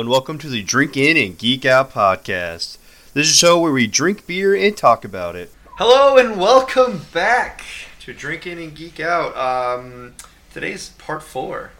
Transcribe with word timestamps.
Hello 0.00 0.06
and 0.06 0.12
welcome 0.12 0.38
to 0.38 0.48
the 0.48 0.62
Drink 0.62 0.96
In 0.96 1.18
and 1.18 1.36
Geek 1.36 1.66
Out 1.66 1.92
podcast. 1.92 2.78
This 3.12 3.26
is 3.26 3.32
a 3.34 3.36
show 3.36 3.60
where 3.60 3.70
we 3.70 3.86
drink 3.86 4.26
beer 4.26 4.54
and 4.54 4.74
talk 4.74 5.04
about 5.04 5.36
it. 5.36 5.52
Hello 5.76 6.16
and 6.16 6.40
welcome 6.40 7.02
back 7.12 7.62
to 8.00 8.14
Drink 8.14 8.46
In 8.46 8.56
and 8.56 8.74
Geek 8.74 8.98
Out. 8.98 9.36
Um, 9.36 10.14
today's 10.54 10.88
part 10.88 11.22
four, 11.22 11.72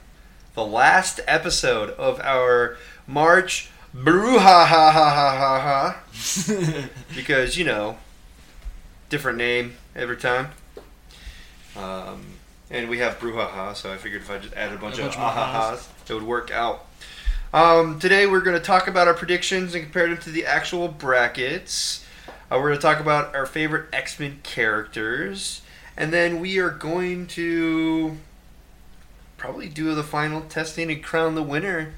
the 0.53 0.67
last 0.67 1.21
episode 1.27 1.93
of 1.93 2.21
our 2.21 2.77
March 3.07 3.71
brouhaha 3.97 4.67
ha 4.67 4.93
ha 4.93 5.97
ha 6.13 6.43
ha. 6.45 6.89
because 7.17 7.57
you 7.57 7.65
know, 7.65 7.97
different 9.09 9.39
name 9.39 9.77
every 9.97 10.19
time. 10.19 10.49
Um, 11.75 12.27
and 12.71 12.91
we 12.91 12.99
have 12.99 13.19
brouhaha, 13.19 13.75
so 13.75 13.91
I 13.91 13.97
figured 13.97 14.21
if 14.21 14.31
I 14.31 14.37
just 14.41 14.53
added 14.53 14.77
a 14.77 14.79
bunch 14.79 14.99
A 14.99 15.07
of 15.07 15.15
bunch 15.15 15.17
of 15.17 15.23
ahahas, 15.23 15.89
it 16.07 16.13
would 16.13 16.23
work 16.23 16.51
out. 16.51 16.85
Um, 17.53 17.99
today 17.99 18.29
we're 18.29 18.43
going 18.43 18.57
to 18.57 18.63
talk 18.63 18.87
about 18.87 19.09
our 19.09 19.15
predictions 19.15 19.75
and 19.75 19.83
compare 19.83 20.07
them 20.07 20.19
to 20.19 20.31
the 20.31 20.47
actual 20.47 20.87
brackets. 20.87 22.05
Uh, 22.49 22.55
we're 22.59 22.69
going 22.69 22.77
to 22.77 22.81
talk 22.81 23.01
about 23.01 23.35
our 23.35 23.45
favorite 23.45 23.89
X 23.93 24.21
Men 24.21 24.39
characters, 24.45 25.61
and 25.97 26.13
then 26.13 26.39
we 26.39 26.61
are 26.61 26.71
going 26.71 27.27
to 27.29 28.19
probably 29.37 29.69
do 29.69 29.93
the 29.97 30.05
final 30.05 30.43
testing 30.43 30.93
and 30.93 31.03
crown 31.03 31.35
the 31.35 31.43
winner 31.43 31.93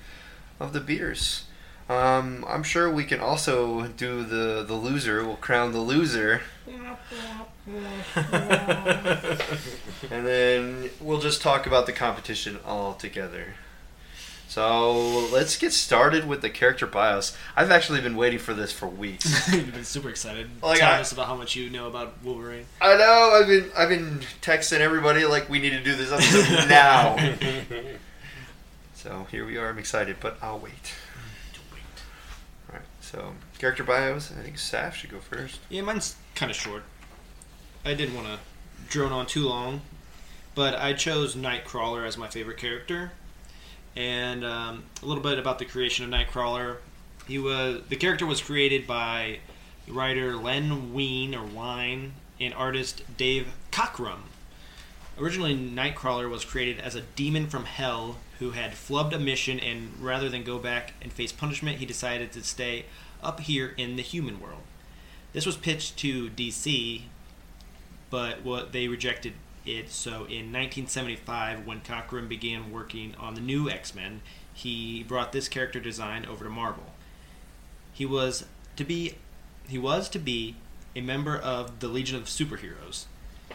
of 0.58 0.73
the 0.73 0.80
beers. 0.80 1.45
Um, 1.86 2.47
I'm 2.48 2.62
sure 2.62 2.91
we 2.91 3.05
can 3.05 3.20
also 3.20 3.89
do 3.89 4.25
the 4.25 4.64
the 4.67 4.73
loser. 4.73 5.23
We'll 5.23 5.36
crown 5.36 5.73
the 5.73 5.80
loser, 5.80 6.41
and 10.11 10.27
then 10.27 10.89
we'll 10.98 11.20
just 11.20 11.42
talk 11.42 11.67
about 11.67 11.84
the 11.84 11.92
competition 11.92 12.58
all 12.64 12.95
together. 12.95 13.48
So 14.53 15.28
let's 15.33 15.56
get 15.56 15.72
started 15.72 16.28
with 16.28 16.42
the 16.42 16.50
character 16.50 16.86
bios. 16.86 17.34
I've 17.56 17.70
actually 17.70 18.03
been 18.03 18.17
waiting 18.17 18.39
for 18.39 18.53
this 18.53 18.70
for 18.70 18.86
weeks. 18.86 19.48
You've 19.50 19.72
been 19.72 19.83
super 19.83 20.11
excited. 20.11 20.50
Like, 20.62 20.78
telling 20.81 20.97
I- 20.97 21.00
us 21.00 21.11
about 21.11 21.27
how 21.27 21.36
much 21.36 21.56
you 21.56 21.70
know 21.70 21.86
about 21.86 22.22
Wolverine. 22.22 22.67
I 22.78 22.95
know. 22.98 23.39
I've 23.41 23.47
been 23.47 23.70
I've 23.75 23.89
been 23.89 24.20
texting 24.42 24.80
everybody 24.80 25.25
like 25.25 25.48
we 25.48 25.58
need 25.58 25.70
to 25.70 25.83
do 25.83 25.97
this 25.97 26.12
episode 26.12 26.69
now. 26.69 27.17
so 28.95 29.27
here 29.30 29.47
we 29.47 29.56
are. 29.56 29.70
I'm 29.70 29.78
excited, 29.78 30.17
but 30.20 30.36
I'll 30.42 30.58
wait. 30.58 30.92
All 32.69 32.75
right. 32.75 32.84
So 33.00 33.33
character 33.58 33.84
bios. 33.84 34.33
I 34.39 34.42
think 34.42 34.56
Saf 34.56 34.92
should 34.92 35.11
go 35.12 35.20
first. 35.20 35.61
Yeah, 35.70 35.80
mine's 35.80 36.17
kind 36.34 36.50
of 36.50 36.56
short. 36.56 36.83
I 37.86 37.95
didn't 37.95 38.14
want 38.14 38.27
to 38.27 38.39
drone 38.91 39.12
on 39.12 39.25
too 39.25 39.48
long, 39.48 39.80
but 40.55 40.75
I 40.75 40.92
chose 40.92 41.34
Nightcrawler 41.34 42.06
as 42.06 42.19
my 42.19 42.28
favorite 42.28 42.58
character, 42.58 43.12
and 43.97 44.45
um, 44.45 44.85
a 45.03 45.07
little 45.07 45.23
bit 45.23 45.39
about 45.39 45.59
the 45.59 45.65
creation 45.65 46.05
of 46.05 46.11
Nightcrawler. 46.11 46.77
He 47.27 47.39
was 47.39 47.83
the 47.89 47.97
character 47.97 48.27
was 48.27 48.41
created 48.41 48.87
by 48.87 49.39
writer 49.89 50.37
Len 50.37 50.93
Wein 50.93 51.35
or 51.35 51.45
Wine 51.45 52.15
and 52.41 52.55
artist 52.55 53.02
Dave 53.17 53.48
Cockrum. 53.70 54.23
Originally, 55.19 55.55
Nightcrawler 55.55 56.29
was 56.29 56.45
created 56.45 56.81
as 56.81 56.95
a 56.95 57.02
demon 57.02 57.47
from 57.47 57.67
hell 57.67 58.17
who 58.39 58.52
had 58.52 58.73
flubbed 58.73 59.13
a 59.13 59.19
mission, 59.19 59.61
and 59.61 59.92
rather 60.01 60.29
than 60.29 60.42
go 60.42 60.58
back 60.58 60.95
and 61.02 61.13
face 61.13 61.33
punishment, 61.33 61.79
he 61.79 61.86
decided 61.86 62.33
to 62.33 62.42
stay 62.42 62.86
up 63.23 63.41
here 63.41 63.75
in 63.77 63.97
the 63.97 64.02
human 64.02 64.41
world. 64.41 64.63
This 65.33 65.47
was 65.47 65.57
pitched 65.57 65.97
to 65.98 66.31
DC, 66.31 67.02
but 68.11 68.42
what 68.42 68.73
they 68.73 68.89
rejected 68.89 69.35
it. 69.64 69.90
So 69.90 70.11
in 70.11 70.52
1975, 70.52 71.67
when 71.67 71.80
Cockrum 71.80 72.28
began 72.28 72.70
working 72.70 73.14
on 73.18 73.34
the 73.34 73.40
new 73.40 73.68
X-Men, 73.68 74.23
he 74.52 75.02
brought 75.02 75.33
this 75.33 75.48
character 75.48 75.80
design 75.80 76.27
over 76.27 76.45
to 76.45 76.50
Marvel. 76.50 76.92
He 77.92 78.06
was 78.06 78.46
to 78.77 78.84
be 78.84 79.17
he 79.68 79.78
was 79.78 80.08
to 80.11 80.18
be 80.18 80.56
a 80.95 81.01
member 81.01 81.36
of 81.36 81.80
the 81.80 81.89
Legion 81.89 82.17
of 82.17 82.24
Superheroes 82.24 83.05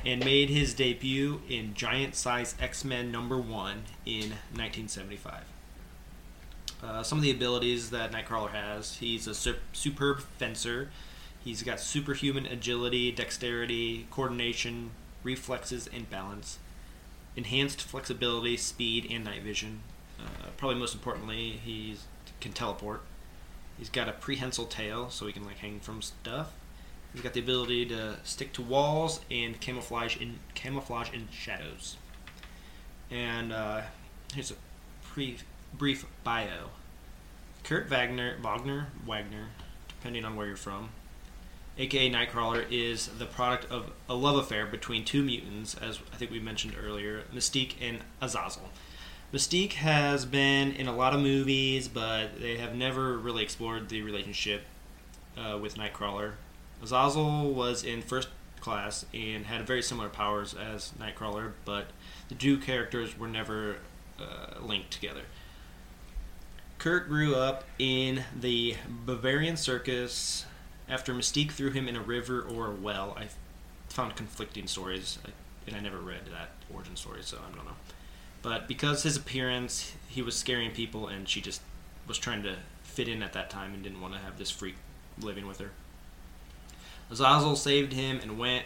and 0.05 0.23
made 0.23 0.49
his 0.49 0.73
debut 0.73 1.41
in 1.49 1.73
Giant 1.73 2.15
Size 2.15 2.55
X-Men 2.59 3.11
number 3.11 3.37
1 3.37 3.83
in 4.05 4.29
1975. 4.53 5.43
Uh, 6.83 7.03
some 7.03 7.17
of 7.17 7.23
the 7.23 7.31
abilities 7.31 7.89
that 7.89 8.11
Nightcrawler 8.11 8.51
has 8.51 8.97
he's 8.97 9.27
a 9.27 9.33
sup- 9.33 9.57
superb 9.73 10.21
fencer. 10.37 10.89
He's 11.43 11.63
got 11.63 11.79
superhuman 11.79 12.45
agility, 12.45 13.11
dexterity, 13.11 14.05
coordination, 14.11 14.91
reflexes, 15.23 15.87
and 15.93 16.09
balance. 16.09 16.59
Enhanced 17.35 17.81
flexibility, 17.81 18.57
speed, 18.57 19.07
and 19.09 19.23
night 19.23 19.43
vision. 19.43 19.81
Uh, 20.19 20.49
probably 20.57 20.79
most 20.79 20.95
importantly, 20.95 21.59
he 21.63 21.95
can 22.41 22.51
teleport. 22.51 23.01
He's 23.77 23.89
got 23.89 24.09
a 24.09 24.13
prehensile 24.13 24.65
tail, 24.65 25.09
so 25.09 25.27
he 25.27 25.33
can 25.33 25.45
like 25.45 25.57
hang 25.57 25.79
from 25.79 26.01
stuff. 26.01 26.53
He's 27.13 27.21
got 27.21 27.33
the 27.33 27.39
ability 27.39 27.85
to 27.87 28.17
stick 28.23 28.53
to 28.53 28.61
walls 28.61 29.21
and 29.31 29.59
camouflage 29.59 30.17
in 30.17 30.39
camouflage 30.55 31.11
in 31.13 31.27
shadows. 31.31 31.97
And 33.09 33.53
uh, 33.53 33.81
here's 34.33 34.51
a 34.51 34.55
pre 35.03 35.37
brief 35.73 36.05
bio. 36.23 36.69
Kurt 37.63 37.89
Wagner, 37.89 38.37
Wagner, 38.41 38.87
Wagner, 39.05 39.47
depending 39.87 40.25
on 40.25 40.35
where 40.35 40.47
you're 40.47 40.55
from, 40.55 40.89
aka 41.77 42.09
Nightcrawler, 42.09 42.65
is 42.69 43.07
the 43.07 43.25
product 43.25 43.71
of 43.71 43.91
a 44.09 44.15
love 44.15 44.37
affair 44.37 44.65
between 44.65 45.05
two 45.05 45.23
mutants, 45.23 45.75
as 45.75 45.99
I 46.11 46.17
think 46.17 46.31
we 46.31 46.39
mentioned 46.39 46.75
earlier, 46.81 47.23
Mystique 47.33 47.73
and 47.81 47.99
Azazel. 48.21 48.69
Mystique 49.33 49.73
has 49.73 50.25
been 50.25 50.71
in 50.71 50.87
a 50.87 50.95
lot 50.95 51.13
of 51.13 51.19
movies, 51.19 51.87
but 51.87 52.39
they 52.39 52.57
have 52.57 52.75
never 52.75 53.17
really 53.17 53.43
explored 53.43 53.89
the 53.89 54.01
relationship 54.01 54.63
uh, 55.37 55.57
with 55.57 55.75
Nightcrawler. 55.75 56.33
Azazel 56.81 57.53
was 57.53 57.83
in 57.83 58.01
First 58.01 58.29
Class 58.61 59.05
and 59.13 59.45
had 59.45 59.67
very 59.67 59.81
similar 59.81 60.09
powers 60.09 60.53
as 60.53 60.93
Nightcrawler, 60.99 61.51
but 61.65 61.87
the 62.29 62.35
two 62.35 62.57
characters 62.57 63.17
were 63.17 63.27
never 63.27 63.77
uh, 64.19 64.59
linked 64.61 64.91
together. 64.91 65.23
Kurt 66.79 67.09
grew 67.09 67.35
up 67.35 67.63
in 67.79 68.23
the 68.39 68.75
Bavarian 68.87 69.57
circus 69.57 70.45
after 70.89 71.13
Mystique 71.13 71.51
threw 71.51 71.71
him 71.71 71.87
in 71.87 71.95
a 71.95 72.01
river 72.01 72.41
or 72.41 72.67
a 72.67 72.71
well. 72.71 73.15
I 73.17 73.27
found 73.89 74.15
conflicting 74.15 74.67
stories, 74.67 75.17
and 75.65 75.75
I 75.75 75.79
never 75.79 75.97
read 75.97 76.25
that 76.31 76.49
origin 76.73 76.95
story, 76.95 77.21
so 77.23 77.37
I 77.37 77.55
don't 77.55 77.65
know. 77.65 77.77
But 78.41 78.67
because 78.67 79.03
his 79.03 79.17
appearance, 79.17 79.93
he 80.07 80.21
was 80.21 80.35
scaring 80.35 80.71
people, 80.71 81.07
and 81.07 81.27
she 81.27 81.41
just 81.41 81.61
was 82.07 82.17
trying 82.17 82.43
to 82.43 82.57
fit 82.83 83.07
in 83.07 83.21
at 83.21 83.33
that 83.33 83.49
time 83.49 83.73
and 83.73 83.83
didn't 83.83 84.01
want 84.01 84.13
to 84.13 84.19
have 84.19 84.37
this 84.37 84.49
freak 84.49 84.75
living 85.19 85.47
with 85.47 85.59
her. 85.59 85.71
Azazel 87.09 87.55
saved 87.55 87.93
him 87.93 88.19
and 88.21 88.37
went 88.37 88.65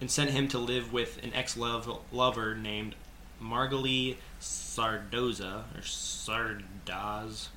and 0.00 0.10
sent 0.10 0.30
him 0.30 0.48
to 0.48 0.58
live 0.58 0.92
with 0.92 1.22
an 1.22 1.32
ex-lover 1.32 2.54
named 2.54 2.94
Margalie 3.40 4.16
Sardoza 4.40 5.64
or 5.76 5.80
Sardaz, 5.80 7.48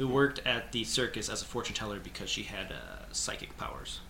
who 0.00 0.08
worked 0.08 0.40
at 0.46 0.72
the 0.72 0.82
circus 0.82 1.28
as 1.28 1.42
a 1.42 1.44
fortune 1.44 1.74
teller 1.74 2.00
because 2.02 2.30
she 2.30 2.44
had 2.44 2.72
uh, 2.72 3.04
psychic 3.12 3.54
powers. 3.58 4.00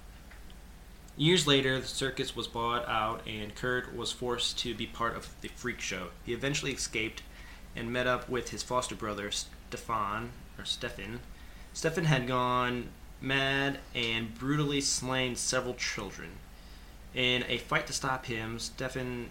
Years 1.17 1.49
later, 1.49 1.81
the 1.81 1.87
circus 1.89 2.37
was 2.37 2.47
bought 2.47 2.89
out, 2.89 3.27
and 3.27 3.53
Kurt 3.57 3.97
was 3.97 4.13
forced 4.13 4.57
to 4.61 4.73
be 4.73 4.87
part 4.87 5.17
of 5.17 5.29
the 5.41 5.49
freak 5.49 5.81
show. 5.81 6.11
He 6.25 6.33
eventually 6.33 6.71
escaped 6.71 7.25
and 7.75 7.93
met 7.93 8.07
up 8.07 8.29
with 8.29 8.51
his 8.51 8.63
foster 8.63 8.95
brother 8.95 9.33
Stefan 9.33 10.31
or 10.57 10.65
Stefan. 10.65 11.19
Stefan 11.73 12.05
had 12.05 12.29
gone 12.29 12.91
mad 13.21 13.81
and 13.93 14.33
brutally 14.39 14.81
slain 14.81 15.35
several 15.35 15.75
children. 15.75 16.31
In 17.17 17.43
a 17.49 17.59
fight 17.59 17.89
to 17.89 17.93
stop 17.93 18.27
him, 18.27 18.61
Stefan 18.61 19.31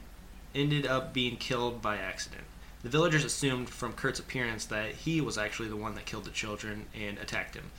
ended 0.54 0.86
up 0.86 1.14
being 1.14 1.38
killed 1.38 1.82
by 1.82 1.96
accident. 1.96 2.44
The 2.81 2.90
villagers 2.90 3.26
assumed 3.26 3.70
from 3.70 3.94
Kurt's 3.94 4.20
appearance 4.20 4.66
that 4.66 4.92
he 4.92 5.20
was 5.20 5.38
actually 5.38 5.68
the 5.68 5.76
one 5.76 5.96
that 5.96 6.06
killed 6.06 6.24
the 6.24 6.31
children 6.31 6.86
and 6.96 7.18
attacked 7.18 7.56
him. 7.56 7.72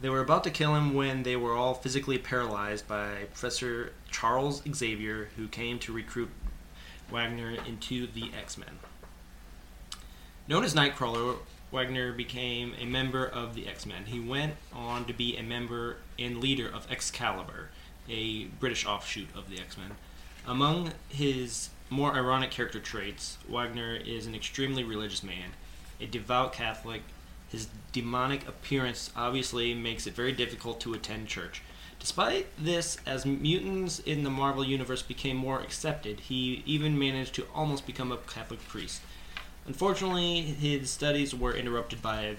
They 0.00 0.08
were 0.08 0.20
about 0.20 0.44
to 0.44 0.50
kill 0.50 0.74
him 0.74 0.94
when 0.94 1.22
they 1.22 1.36
were 1.36 1.54
all 1.54 1.74
physically 1.74 2.18
paralyzed 2.18 2.88
by 2.88 3.24
Professor 3.32 3.92
Charles 4.10 4.62
Xavier, 4.70 5.28
who 5.36 5.48
came 5.48 5.78
to 5.78 5.92
recruit 5.92 6.28
Wagner 7.10 7.56
into 7.66 8.06
the 8.06 8.30
X 8.36 8.58
Men. 8.58 8.80
Known 10.48 10.64
as 10.64 10.74
Nightcrawler, 10.74 11.36
Wagner 11.72 12.12
became 12.12 12.74
a 12.80 12.84
member 12.84 13.24
of 13.24 13.54
the 13.54 13.66
X 13.68 13.86
Men. 13.86 14.04
He 14.06 14.20
went 14.20 14.54
on 14.72 15.04
to 15.06 15.12
be 15.12 15.36
a 15.36 15.42
member 15.42 15.98
and 16.18 16.38
leader 16.38 16.68
of 16.68 16.90
Excalibur, 16.90 17.70
a 18.08 18.44
British 18.44 18.84
offshoot 18.84 19.28
of 19.36 19.48
the 19.48 19.58
X 19.58 19.78
Men. 19.78 19.92
Among 20.46 20.92
his 21.08 21.70
more 21.90 22.14
ironic 22.14 22.50
character 22.50 22.80
traits, 22.80 23.38
Wagner 23.48 23.94
is 23.94 24.26
an 24.26 24.34
extremely 24.34 24.84
religious 24.84 25.22
man, 25.22 25.50
a 26.00 26.06
devout 26.06 26.52
Catholic. 26.52 27.02
His 27.50 27.68
demonic 27.92 28.46
appearance 28.48 29.10
obviously 29.16 29.72
makes 29.74 30.06
it 30.06 30.14
very 30.14 30.32
difficult 30.32 30.80
to 30.80 30.94
attend 30.94 31.28
church. 31.28 31.62
Despite 31.98 32.46
this, 32.58 32.98
as 33.06 33.24
mutants 33.24 34.00
in 34.00 34.24
the 34.24 34.30
Marvel 34.30 34.64
Universe 34.64 35.02
became 35.02 35.36
more 35.36 35.60
accepted, 35.60 36.20
he 36.20 36.62
even 36.66 36.98
managed 36.98 37.34
to 37.36 37.46
almost 37.54 37.86
become 37.86 38.12
a 38.12 38.16
Catholic 38.18 38.66
priest. 38.68 39.00
Unfortunately, 39.66 40.42
his 40.42 40.90
studies 40.90 41.34
were 41.34 41.54
interrupted 41.54 42.02
by 42.02 42.36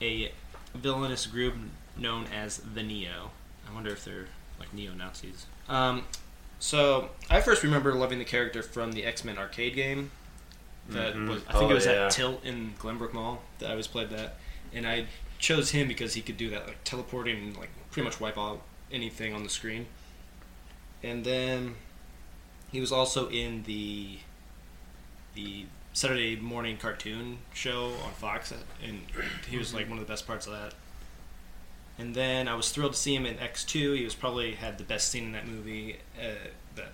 a 0.00 0.32
villainous 0.74 1.26
group 1.26 1.54
known 1.96 2.26
as 2.26 2.58
the 2.58 2.82
Neo. 2.82 3.30
I 3.68 3.74
wonder 3.74 3.90
if 3.90 4.04
they're 4.04 4.28
like 4.58 4.72
neo 4.72 4.92
Nazis. 4.92 5.46
Um, 5.68 6.04
so 6.58 7.10
I 7.30 7.40
first 7.40 7.62
remember 7.62 7.94
loving 7.94 8.18
the 8.18 8.24
character 8.24 8.62
from 8.62 8.92
the 8.92 9.04
X 9.04 9.24
Men 9.24 9.38
arcade 9.38 9.74
game. 9.74 10.10
That 10.88 11.14
Mhm. 11.14 11.28
was 11.28 11.42
I 11.48 11.52
think 11.52 11.64
Oh, 11.64 11.70
it 11.70 11.74
was 11.74 11.86
yeah. 11.86 12.06
at 12.06 12.10
Tilt 12.12 12.44
in 12.44 12.74
Glenbrook 12.78 13.12
Mall 13.12 13.42
that 13.58 13.66
I 13.66 13.70
always 13.70 13.86
played 13.88 14.10
that, 14.10 14.38
and 14.72 14.86
I 14.86 15.06
chose 15.38 15.70
him 15.70 15.88
because 15.88 16.14
he 16.14 16.22
could 16.22 16.36
do 16.36 16.48
that 16.50 16.66
like 16.66 16.82
teleporting 16.84 17.36
and 17.38 17.56
like 17.56 17.70
pretty 17.90 18.04
much 18.08 18.20
wipe 18.20 18.38
out 18.38 18.62
anything 18.92 19.34
on 19.34 19.42
the 19.42 19.48
screen. 19.50 19.86
And 21.02 21.24
then 21.24 21.74
he 22.72 22.80
was 22.80 22.92
also 22.92 23.28
in 23.28 23.64
the 23.64 24.18
the 25.34 25.66
Saturday 25.92 26.36
morning 26.36 26.76
cartoon 26.78 27.38
show 27.52 27.92
on 28.04 28.12
Fox, 28.12 28.52
and 28.82 29.00
he 29.48 29.58
was 29.58 29.74
like 29.74 29.88
one 29.88 29.98
of 29.98 30.06
the 30.06 30.10
best 30.10 30.26
parts 30.26 30.46
of 30.46 30.52
that. 30.52 30.74
And 31.98 32.14
then 32.14 32.46
I 32.46 32.54
was 32.54 32.70
thrilled 32.70 32.92
to 32.92 32.98
see 32.98 33.14
him 33.14 33.24
in 33.24 33.38
X 33.38 33.64
two. 33.64 33.92
He 33.94 34.04
was 34.04 34.14
probably 34.14 34.52
had 34.52 34.78
the 34.78 34.84
best 34.84 35.08
scene 35.08 35.24
in 35.24 35.32
that 35.32 35.46
movie. 35.46 35.96
Uh, 36.18 36.50
that 36.74 36.92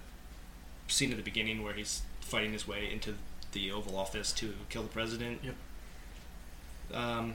scene 0.87 1.10
at 1.10 1.16
the 1.16 1.22
beginning 1.22 1.62
where 1.62 1.75
he's 1.75 2.02
fighting 2.20 2.52
his 2.52 2.69
way 2.69 2.90
into 2.93 3.14
the 3.52 3.70
Oval 3.72 3.96
Office 3.96 4.32
to 4.32 4.54
kill 4.69 4.82
the 4.82 4.88
president. 4.88 5.40
Yep. 5.43 5.54
Um, 6.94 7.34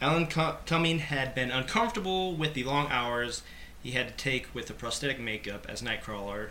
Alan 0.00 0.26
Cu- 0.26 0.56
Cumming 0.66 1.00
had 1.00 1.34
been 1.34 1.50
uncomfortable 1.50 2.34
with 2.34 2.54
the 2.54 2.64
long 2.64 2.86
hours 2.90 3.42
he 3.82 3.92
had 3.92 4.08
to 4.08 4.14
take 4.14 4.54
with 4.54 4.66
the 4.66 4.74
prosthetic 4.74 5.18
makeup 5.18 5.66
as 5.68 5.82
Nightcrawler, 5.82 6.50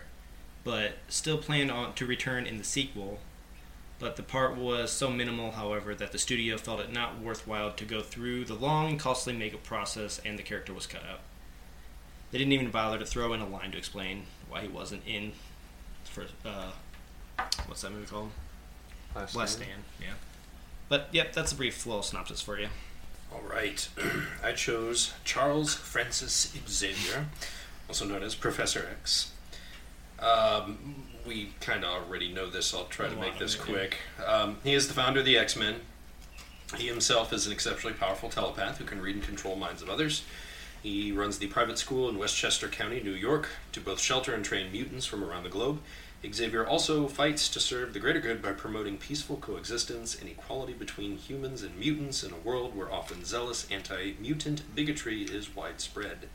but 0.64 0.94
still 1.08 1.38
planned 1.38 1.72
on 1.72 1.94
to 1.94 2.06
return 2.06 2.46
in 2.46 2.58
the 2.58 2.64
sequel. 2.64 3.20
But 4.00 4.16
the 4.16 4.24
part 4.24 4.56
was 4.56 4.92
so 4.92 5.12
minimal, 5.12 5.52
however, 5.52 5.94
that 5.94 6.14
the 6.14 6.18
studio 6.18 6.58
felt 6.58 6.80
it 6.80 6.92
not 6.92 7.20
worthwhile 7.20 7.74
to 7.74 7.84
go 7.84 8.02
through 8.02 8.46
the 8.46 8.54
long 8.54 8.92
and 8.92 9.00
costly 9.00 9.34
makeup 9.34 9.64
process, 9.64 10.22
and 10.24 10.40
the 10.40 10.44
character 10.44 10.74
was 10.74 10.88
cut 10.88 11.02
out. 11.02 11.20
They 12.32 12.38
didn't 12.38 12.54
even 12.54 12.72
bother 12.72 12.98
to 12.98 13.06
throw 13.06 13.34
in 13.34 13.42
a 13.42 13.48
line 13.48 13.72
to 13.72 13.78
explain 13.78 14.24
why 14.48 14.62
he 14.62 14.68
wasn't 14.68 15.02
in 15.06 15.34
for 16.06 16.26
uh, 16.46 16.72
what's 17.68 17.82
that 17.82 17.92
movie 17.92 18.06
called? 18.06 18.32
Last 19.16 19.36
Last 19.36 19.54
Stand. 19.54 19.70
Stand. 19.70 19.84
Yeah. 20.00 20.16
But 20.88 21.08
yep, 21.12 21.34
that's 21.34 21.52
a 21.52 21.56
brief 21.56 21.86
little 21.86 22.02
synopsis 22.02 22.42
for 22.42 22.60
you. 22.60 22.68
All 23.32 23.42
right. 23.42 23.88
I 24.44 24.54
chose 24.54 25.14
Charles 25.24 25.74
Francis 25.74 26.56
Xavier, 26.68 27.28
also 27.88 28.06
known 28.06 28.24
as 28.24 28.36
Professor 28.36 28.88
X. 29.00 29.32
Um, 30.20 31.08
we 31.30 31.52
kind 31.62 31.86
of 31.86 31.92
already 31.92 32.34
know 32.34 32.50
this. 32.50 32.74
I'll 32.74 32.86
try 32.86 33.08
to 33.08 33.16
make 33.16 33.38
this 33.38 33.56
quick. 33.56 33.98
Um, 34.26 34.58
he 34.64 34.74
is 34.74 34.88
the 34.88 34.96
founder 34.96 35.20
of 35.20 35.28
the 35.28 35.38
X 35.38 35.56
Men. 35.56 35.76
He 36.76 36.88
himself 36.88 37.32
is 37.32 37.46
an 37.46 37.54
exceptionally 37.54 37.96
powerful 37.96 38.30
telepath 38.30 38.80
who 38.80 38.84
can 38.84 39.00
read 39.00 39.16
and 39.16 39.24
control 39.24 39.56
minds 39.56 39.84
of 39.84 39.90
others. 39.90 40.24
He 40.82 41.12
runs 41.12 41.38
the 41.38 41.46
private 41.48 41.78
school 41.78 42.10
in 42.10 42.18
Westchester 42.18 42.68
County, 42.68 43.00
New 43.04 43.14
York, 43.14 43.50
to 43.74 43.80
both 43.80 44.00
shelter 44.00 44.34
and 44.34 44.44
train 44.44 44.72
mutants 44.72 45.06
from 45.06 45.24
around 45.24 45.44
the 45.44 45.50
globe. 45.50 45.80
Xavier 46.34 46.66
also 46.66 47.08
fights 47.08 47.48
to 47.50 47.60
serve 47.60 47.94
the 47.94 48.00
greater 48.00 48.20
good 48.20 48.42
by 48.42 48.52
promoting 48.52 48.98
peaceful 48.98 49.38
coexistence 49.38 50.20
and 50.20 50.30
equality 50.30 50.74
between 50.74 51.16
humans 51.16 51.62
and 51.62 51.78
mutants 51.78 52.24
in 52.24 52.34
a 52.34 52.38
world 52.38 52.76
where 52.76 52.92
often 52.92 53.24
zealous 53.24 53.68
anti 53.70 54.16
mutant 54.20 54.64
bigotry 54.74 55.24
is 55.24 55.56
widespread. 55.56 56.28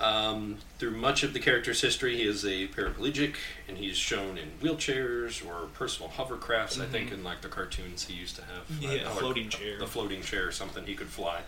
Um, 0.00 0.56
through 0.78 0.92
much 0.92 1.22
of 1.22 1.34
the 1.34 1.38
character's 1.38 1.82
history, 1.82 2.16
he 2.16 2.22
is 2.22 2.42
a 2.44 2.68
paraplegic, 2.68 3.34
and 3.68 3.76
he's 3.76 3.98
shown 3.98 4.38
in 4.38 4.48
wheelchairs 4.62 5.44
or 5.46 5.66
personal 5.74 6.10
hovercrafts. 6.10 6.80
I 6.80 6.86
think 6.86 7.12
in 7.12 7.22
like 7.22 7.42
the 7.42 7.48
cartoons 7.48 8.04
he 8.06 8.14
used 8.14 8.36
to 8.36 8.42
have 8.42 8.66
Mm-hmm. 8.70 8.82
Yeah, 8.96 9.02
uh, 9.04 9.10
floating 9.10 9.48
chair. 9.50 9.78
the 9.78 9.86
floating 9.86 10.22
chair 10.22 10.46
or 10.48 10.52
something 10.52 10.86
he 10.86 10.94
could 10.94 11.08
fly. 11.08 11.40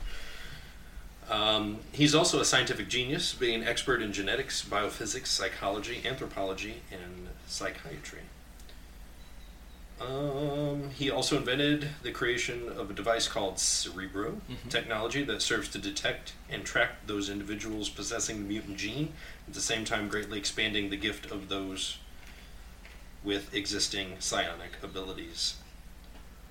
Um, 1.31 1.79
he's 1.93 2.15
also 2.15 2.41
a 2.41 2.45
scientific 2.45 2.89
genius, 2.89 3.33
being 3.33 3.63
an 3.63 3.67
expert 3.69 4.03
in 4.03 4.13
genetics, 4.13 4.63
biophysics, 4.63 5.29
psychology, 5.29 6.03
anthropology, 6.05 6.83
and 6.91 7.29
psychiatry. 7.47 8.21
Um, 10.01 10.91
he 10.91 11.11
also 11.11 11.37
invented 11.37 11.91
the 12.03 12.11
creation 12.11 12.69
of 12.69 12.91
a 12.91 12.93
device 12.93 13.29
called 13.29 13.59
Cerebro 13.61 14.41
Mhm. 14.51 14.69
technology 14.69 15.23
that 15.25 15.43
serves 15.43 15.69
to 15.71 15.79
detect 15.79 16.33
and 16.49 16.65
track 16.65 17.07
those 17.07 17.29
individuals 17.29 17.89
possessing 17.89 18.39
the 18.43 18.49
mutant 18.49 18.79
gene, 18.79 19.13
at 19.47 19.55
the 19.55 19.61
same 19.61 19.85
time 19.85 20.09
greatly 20.09 20.39
expanding 20.39 20.91
the 20.91 20.97
gift 20.97 21.31
of 21.31 21.49
those 21.49 21.99
with 23.23 23.55
existing 23.55 24.17
psionic 24.21 24.83
abilities. 24.83 25.55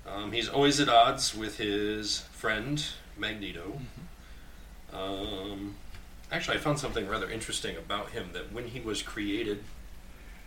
Um, 0.06 0.32
he's 0.32 0.48
always 0.48 0.80
at 0.80 0.88
odds 0.88 1.34
with 1.34 1.58
his 1.58 2.20
friend 2.32 2.82
Magneto. 3.18 3.80
Um, 4.92 5.76
actually, 6.30 6.56
I 6.56 6.60
found 6.60 6.80
something 6.80 7.06
rather 7.06 7.30
interesting 7.30 7.76
about 7.76 8.10
him 8.10 8.30
that 8.32 8.50
when 8.52 8.68
he 8.68 8.80
was 8.80 9.02
created, 9.02 9.64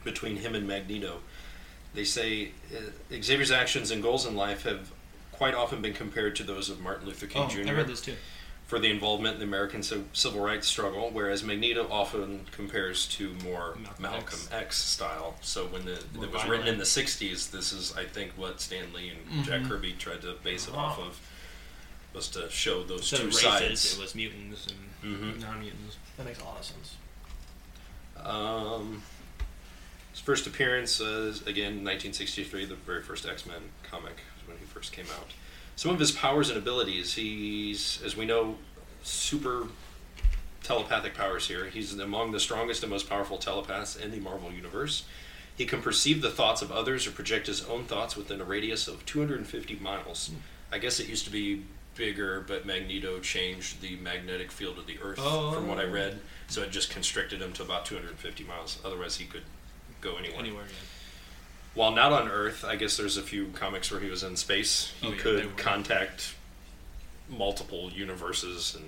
between 0.03 0.37
him 0.37 0.53
and 0.55 0.67
Magneto, 0.67 1.21
they 1.95 2.03
say 2.03 2.51
uh, 2.75 2.79
Xavier's 3.21 3.51
actions 3.51 3.89
and 3.91 4.03
goals 4.03 4.25
in 4.25 4.35
life 4.35 4.63
have 4.63 4.91
quite 5.31 5.53
often 5.55 5.81
been 5.81 5.93
compared 5.93 6.35
to 6.37 6.43
those 6.43 6.69
of 6.69 6.79
Martin 6.81 7.07
Luther 7.07 7.25
King 7.27 7.43
Oh, 7.43 7.47
Jr. 7.47 7.69
I 7.69 7.71
read 7.73 7.87
this 7.87 8.01
too. 8.01 8.15
for 8.67 8.79
the 8.79 8.89
involvement 8.89 9.35
in 9.35 9.39
the 9.39 9.45
American 9.45 9.81
civil 9.83 10.41
rights 10.41 10.67
struggle, 10.67 11.09
whereas 11.11 11.43
Magneto 11.43 11.87
often 11.91 12.45
compares 12.51 13.05
to 13.09 13.33
more 13.43 13.75
Malcolm 13.79 14.01
Malcolm, 14.03 14.23
X. 14.23 14.49
X. 14.51 14.77
style. 14.83 15.35
So 15.41 15.65
when 15.67 15.85
the, 15.85 15.99
More 16.15 16.25
it 16.25 16.31
was 16.31 16.45
written 16.47 16.67
in 16.67 16.77
the 16.77 16.83
'60s, 16.85 17.51
this 17.51 17.71
is 17.73 17.95
I 17.97 18.05
think 18.05 18.31
what 18.37 18.61
Stan 18.61 18.91
Lee 18.93 19.11
and 19.33 19.43
Jack 19.45 19.61
Mhm. 19.61 19.67
Kirby 19.69 19.93
tried 19.93 20.21
to 20.23 20.33
base 20.43 20.67
it 20.67 20.73
Wow. 20.73 20.85
off 20.85 20.99
of 20.99 21.19
was 22.13 22.27
to 22.29 22.49
show 22.49 22.83
those 22.83 23.01
Instead 23.11 23.17
two 23.17 23.23
of 23.23 23.27
races, 23.35 23.41
sides. 23.43 23.93
it 23.97 24.01
was 24.01 24.15
mutants 24.15 24.67
and 24.67 25.37
Mhm. 25.37 25.41
non-mutants. 25.41 25.97
That 26.17 26.25
makes 26.25 26.39
a 26.39 26.45
lot 26.45 26.57
of 26.59 26.65
sense. 26.65 26.93
Um, 28.17 29.03
his 30.15 30.21
first 30.21 30.47
appearance 30.47 31.01
is 31.01 31.41
again 31.41 31.83
1963, 31.83 32.65
the 32.65 32.75
very 32.75 33.01
first 33.01 33.27
X-Men 33.27 33.57
comic 33.83 34.21
when 34.45 34.57
he 34.57 34.63
first 34.63 34.93
came 34.93 35.07
out. 35.19 35.27
Some 35.75 35.91
of 35.91 35.99
his 35.99 36.13
powers 36.13 36.47
and 36.47 36.57
abilities, 36.57 37.15
he's 37.15 38.01
as 38.01 38.15
we 38.15 38.25
know, 38.25 38.55
super 39.03 39.67
telepathic 40.63 41.15
powers 41.15 41.49
here. 41.49 41.65
He's 41.65 41.99
among 41.99 42.31
the 42.31 42.39
strongest 42.39 42.81
and 42.81 42.89
most 42.89 43.09
powerful 43.09 43.37
telepaths 43.37 43.97
in 43.97 44.11
the 44.11 44.21
Marvel 44.21 44.53
universe. 44.53 45.03
He 45.57 45.65
can 45.65 45.81
perceive 45.81 46.21
the 46.21 46.31
thoughts 46.31 46.61
of 46.61 46.71
others 46.71 47.05
or 47.05 47.11
project 47.11 47.47
his 47.47 47.65
own 47.65 47.83
thoughts 47.83 48.15
within 48.15 48.39
a 48.39 48.45
radius 48.45 48.87
of 48.87 49.05
250 49.05 49.75
miles. 49.75 50.29
Hmm. 50.29 50.35
I 50.71 50.77
guess 50.77 51.01
it 51.01 51.09
used 51.09 51.25
to 51.25 51.31
be 51.31 51.63
bigger, 51.95 52.43
but 52.47 52.65
Magneto 52.65 53.19
changed 53.19 53.81
the 53.81 53.97
magnetic 53.97 54.49
field 54.49 54.77
of 54.77 54.87
the 54.87 54.97
Earth, 55.01 55.19
oh. 55.21 55.51
from 55.51 55.67
what 55.67 55.77
I 55.77 55.83
Oh. 55.83 55.89
read. 55.89 56.19
So 56.47 56.61
it 56.61 56.71
just 56.71 56.89
constricted 56.89 57.41
him 57.41 57.51
to 57.53 57.63
about 57.63 57.85
250 57.85 58.43
miles. 58.45 58.79
Otherwise, 58.85 59.17
he 59.17 59.25
could 59.25 59.43
go 60.05 60.17
anywhere. 60.17 60.39
Anywhere, 60.39 60.63
yeah. 60.67 60.75
While 61.73 61.91
not 61.91 62.13
on 62.13 62.29
Earth, 62.29 62.63
I 62.63 62.75
guess 62.77 62.95
there's 62.95 63.17
a 63.17 63.21
few 63.21 63.47
comics 63.47 63.91
where 63.91 63.99
he 63.99 64.09
was 64.09 64.23
in 64.23 64.35
space. 64.37 64.93
He 65.01 65.07
Oh, 65.07 65.11
yeah, 65.11 65.17
could 65.17 65.57
contact 65.57 66.35
multiple 67.29 67.91
universes 67.91 68.75
and 68.75 68.85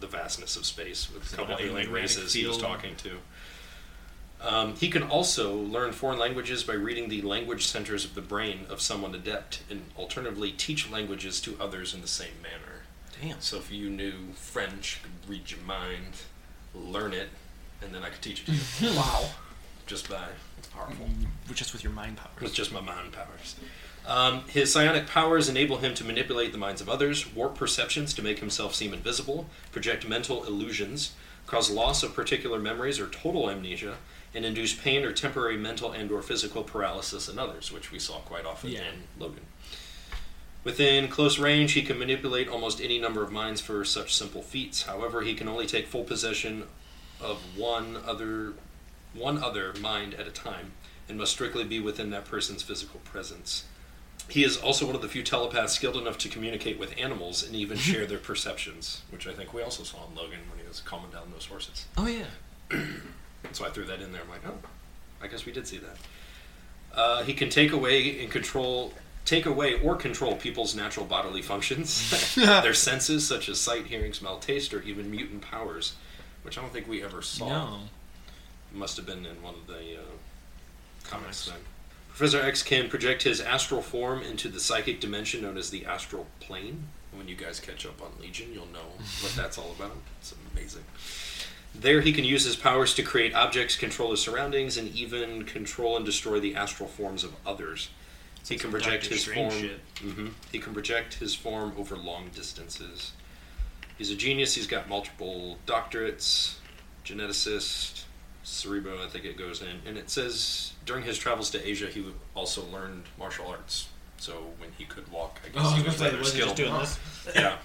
the 0.00 0.06
vastness 0.06 0.56
of 0.56 0.64
space 0.64 1.12
with 1.12 1.32
a 1.32 1.36
couple 1.36 1.56
alien 1.58 1.90
races 1.92 2.32
he 2.32 2.46
was 2.46 2.58
talking 2.58 2.94
to. 2.96 3.18
Um, 4.40 4.76
he 4.76 4.90
can 4.90 5.02
also 5.02 5.54
learn 5.54 5.92
foreign 5.92 6.18
languages 6.18 6.62
by 6.64 6.74
reading 6.74 7.08
the 7.08 7.22
language 7.22 7.66
centers 7.66 8.04
of 8.04 8.14
the 8.14 8.20
brain 8.20 8.66
of 8.68 8.80
someone 8.80 9.14
adept, 9.14 9.62
and 9.70 9.84
alternatively 9.96 10.50
teach 10.52 10.90
languages 10.90 11.40
to 11.42 11.56
others 11.60 11.94
in 11.94 12.02
the 12.02 12.08
same 12.08 12.42
manner. 12.42 12.82
Damn. 13.20 13.40
So 13.40 13.56
if 13.58 13.72
you 13.72 13.88
knew 13.88 14.32
French, 14.34 15.00
could 15.02 15.30
read 15.30 15.50
your 15.50 15.60
mind, 15.60 16.14
learn 16.74 17.12
it, 17.14 17.28
and 17.82 17.94
then 17.94 18.02
I 18.02 18.10
could 18.10 18.20
teach 18.22 18.42
it 18.42 18.46
to 18.46 18.84
you 18.86 18.96
wow. 18.96 19.24
Just 19.86 20.08
by 20.08 20.24
powerful. 20.72 21.06
Just 21.54 21.72
with 21.72 21.84
your 21.84 21.92
mind 21.92 22.16
powers. 22.16 22.40
with 22.40 22.54
just 22.54 22.72
my 22.72 22.80
mind 22.80 23.12
powers. 23.12 23.56
Um, 24.06 24.42
his 24.48 24.72
psionic 24.72 25.06
powers 25.06 25.48
enable 25.48 25.78
him 25.78 25.94
to 25.94 26.04
manipulate 26.04 26.52
the 26.52 26.58
minds 26.58 26.80
of 26.80 26.88
others, 26.88 27.32
warp 27.34 27.54
perceptions 27.56 28.12
to 28.14 28.22
make 28.22 28.38
himself 28.40 28.74
seem 28.74 28.92
invisible, 28.92 29.48
project 29.72 30.06
mental 30.06 30.44
illusions, 30.44 31.12
cause 31.46 31.70
loss 31.70 32.02
of 32.02 32.14
particular 32.14 32.58
memories 32.58 33.00
or 33.00 33.06
total 33.06 33.48
amnesia, 33.48 33.96
and 34.34 34.44
induce 34.44 34.74
pain 34.74 35.04
or 35.04 35.12
temporary 35.12 35.56
mental 35.56 35.92
and 35.92 36.10
or 36.10 36.20
physical 36.20 36.62
paralysis 36.64 37.28
in 37.28 37.38
others, 37.38 37.70
which 37.72 37.92
we 37.92 37.98
saw 37.98 38.18
quite 38.18 38.44
often 38.44 38.70
Yeah. 38.70 38.80
in 38.80 39.04
Logan. 39.18 39.44
Within 40.64 41.08
close 41.08 41.38
range, 41.38 41.72
he 41.72 41.82
can 41.82 41.98
manipulate 41.98 42.48
almost 42.48 42.80
any 42.80 42.98
number 42.98 43.22
of 43.22 43.30
minds 43.30 43.60
for 43.60 43.84
such 43.84 44.14
simple 44.14 44.42
feats. 44.42 44.82
However, 44.82 45.20
he 45.22 45.34
can 45.34 45.46
only 45.46 45.66
take 45.66 45.86
full 45.86 46.04
possession 46.04 46.64
of 47.20 47.38
one 47.56 47.98
other 48.04 48.54
one 49.14 49.42
other 49.42 49.74
mind 49.80 50.14
at 50.14 50.26
a 50.26 50.30
time 50.30 50.72
and 51.08 51.18
must 51.18 51.32
strictly 51.32 51.64
be 51.64 51.80
within 51.80 52.10
that 52.10 52.24
person's 52.24 52.62
physical 52.62 53.00
presence. 53.00 53.64
He 54.28 54.42
is 54.42 54.56
also 54.56 54.86
one 54.86 54.94
of 54.94 55.02
the 55.02 55.08
few 55.08 55.22
telepaths 55.22 55.74
skilled 55.74 55.96
enough 55.96 56.16
to 56.18 56.28
communicate 56.28 56.78
with 56.78 56.98
animals 56.98 57.42
and 57.44 57.54
even 57.54 57.76
share 57.90 58.06
their 58.06 58.18
perceptions, 58.18 59.02
which 59.10 59.26
I 59.26 59.32
think 59.32 59.52
we 59.52 59.62
also 59.62 59.82
saw 59.82 60.06
in 60.08 60.14
Logan 60.14 60.40
when 60.50 60.60
he 60.60 60.66
was 60.66 60.80
calming 60.80 61.10
down 61.10 61.30
those 61.32 61.46
horses. 61.46 61.86
Oh 61.96 62.06
yeah. 62.06 62.26
So 63.52 63.66
I 63.66 63.68
threw 63.68 63.84
that 63.84 64.00
in 64.00 64.10
there. 64.10 64.22
I'm 64.22 64.30
like, 64.30 64.40
oh, 64.46 64.68
I 65.22 65.26
guess 65.26 65.44
we 65.44 65.52
did 65.52 65.66
see 65.66 65.76
that. 65.76 65.96
Uh, 66.94 67.22
he 67.24 67.34
can 67.34 67.50
take 67.50 67.72
away 67.72 68.20
and 68.22 68.30
control 68.30 68.94
take 69.24 69.46
away 69.46 69.80
or 69.80 69.96
control 69.96 70.36
people's 70.36 70.74
natural 70.74 71.06
bodily 71.06 71.42
functions, 71.42 72.34
their 72.34 72.74
senses 72.74 73.26
such 73.26 73.48
as 73.48 73.58
sight, 73.58 73.86
hearing, 73.86 74.12
smell, 74.12 74.38
taste, 74.38 74.74
or 74.74 74.82
even 74.82 75.10
mutant 75.10 75.42
powers, 75.42 75.94
which 76.42 76.58
I 76.58 76.60
don't 76.60 76.72
think 76.72 76.88
we 76.88 77.02
ever 77.02 77.22
saw. 77.22 77.48
No. 77.48 77.78
Must 78.74 78.96
have 78.96 79.06
been 79.06 79.24
in 79.24 79.40
one 79.42 79.54
of 79.54 79.66
the 79.66 79.96
uh, 79.98 81.04
comics 81.08 81.46
then. 81.46 81.58
Professor 82.08 82.40
X 82.40 82.62
can 82.62 82.88
project 82.88 83.22
his 83.22 83.40
astral 83.40 83.82
form 83.82 84.22
into 84.22 84.48
the 84.48 84.60
psychic 84.60 85.00
dimension 85.00 85.42
known 85.42 85.56
as 85.56 85.70
the 85.70 85.86
astral 85.86 86.26
plane. 86.40 86.84
When 87.12 87.28
you 87.28 87.36
guys 87.36 87.60
catch 87.60 87.86
up 87.86 88.02
on 88.02 88.10
Legion, 88.20 88.48
you'll 88.52 88.66
know 88.66 88.86
what 89.20 89.32
that's 89.36 89.58
all 89.58 89.72
about. 89.76 89.96
It's 90.20 90.34
amazing. 90.52 90.84
There, 91.74 92.00
he 92.00 92.12
can 92.12 92.24
use 92.24 92.44
his 92.44 92.54
powers 92.56 92.94
to 92.94 93.02
create 93.02 93.34
objects, 93.34 93.76
control 93.76 94.12
his 94.12 94.20
surroundings, 94.20 94.76
and 94.76 94.94
even 94.94 95.44
control 95.44 95.96
and 95.96 96.04
destroy 96.06 96.38
the 96.38 96.54
astral 96.54 96.88
forms 96.88 97.24
of 97.24 97.32
others. 97.44 97.90
He 98.48 98.56
can 98.56 98.70
project 98.70 99.06
his 99.06 99.24
form. 99.24 99.50
shit. 99.50 99.80
hmm 100.00 100.28
He 100.52 100.58
can 100.58 100.72
project 100.72 101.14
his 101.14 101.34
form 101.34 101.72
over 101.78 101.96
long 101.96 102.28
distances. 102.34 103.12
He's 103.98 104.10
a 104.10 104.16
genius. 104.16 104.54
He's 104.54 104.66
got 104.66 104.88
multiple 104.88 105.58
doctorates, 105.66 106.56
geneticist, 107.04 108.04
cerebro. 108.44 109.02
I 109.04 109.08
think 109.08 109.24
it 109.24 109.36
goes 109.36 109.60
in, 109.62 109.80
and 109.86 109.98
it 109.98 110.08
says 110.10 110.72
during 110.86 111.02
his 111.04 111.18
travels 111.18 111.50
to 111.50 111.68
Asia, 111.68 111.86
he 111.86 112.04
also 112.34 112.64
learned 112.66 113.04
martial 113.18 113.46
arts. 113.48 113.88
So 114.18 114.52
when 114.58 114.70
he 114.78 114.84
could 114.84 115.10
walk, 115.10 115.40
I 115.44 115.48
guess 115.48 115.62
Oh, 115.66 115.70
he 115.74 115.82
was 115.82 115.94
was 115.94 116.02
rather 116.02 116.18
was 116.18 116.32
just 116.32 116.54
skilled. 116.54 116.56
doing 116.56 116.78
this? 116.78 116.98
Yeah. 117.34 117.56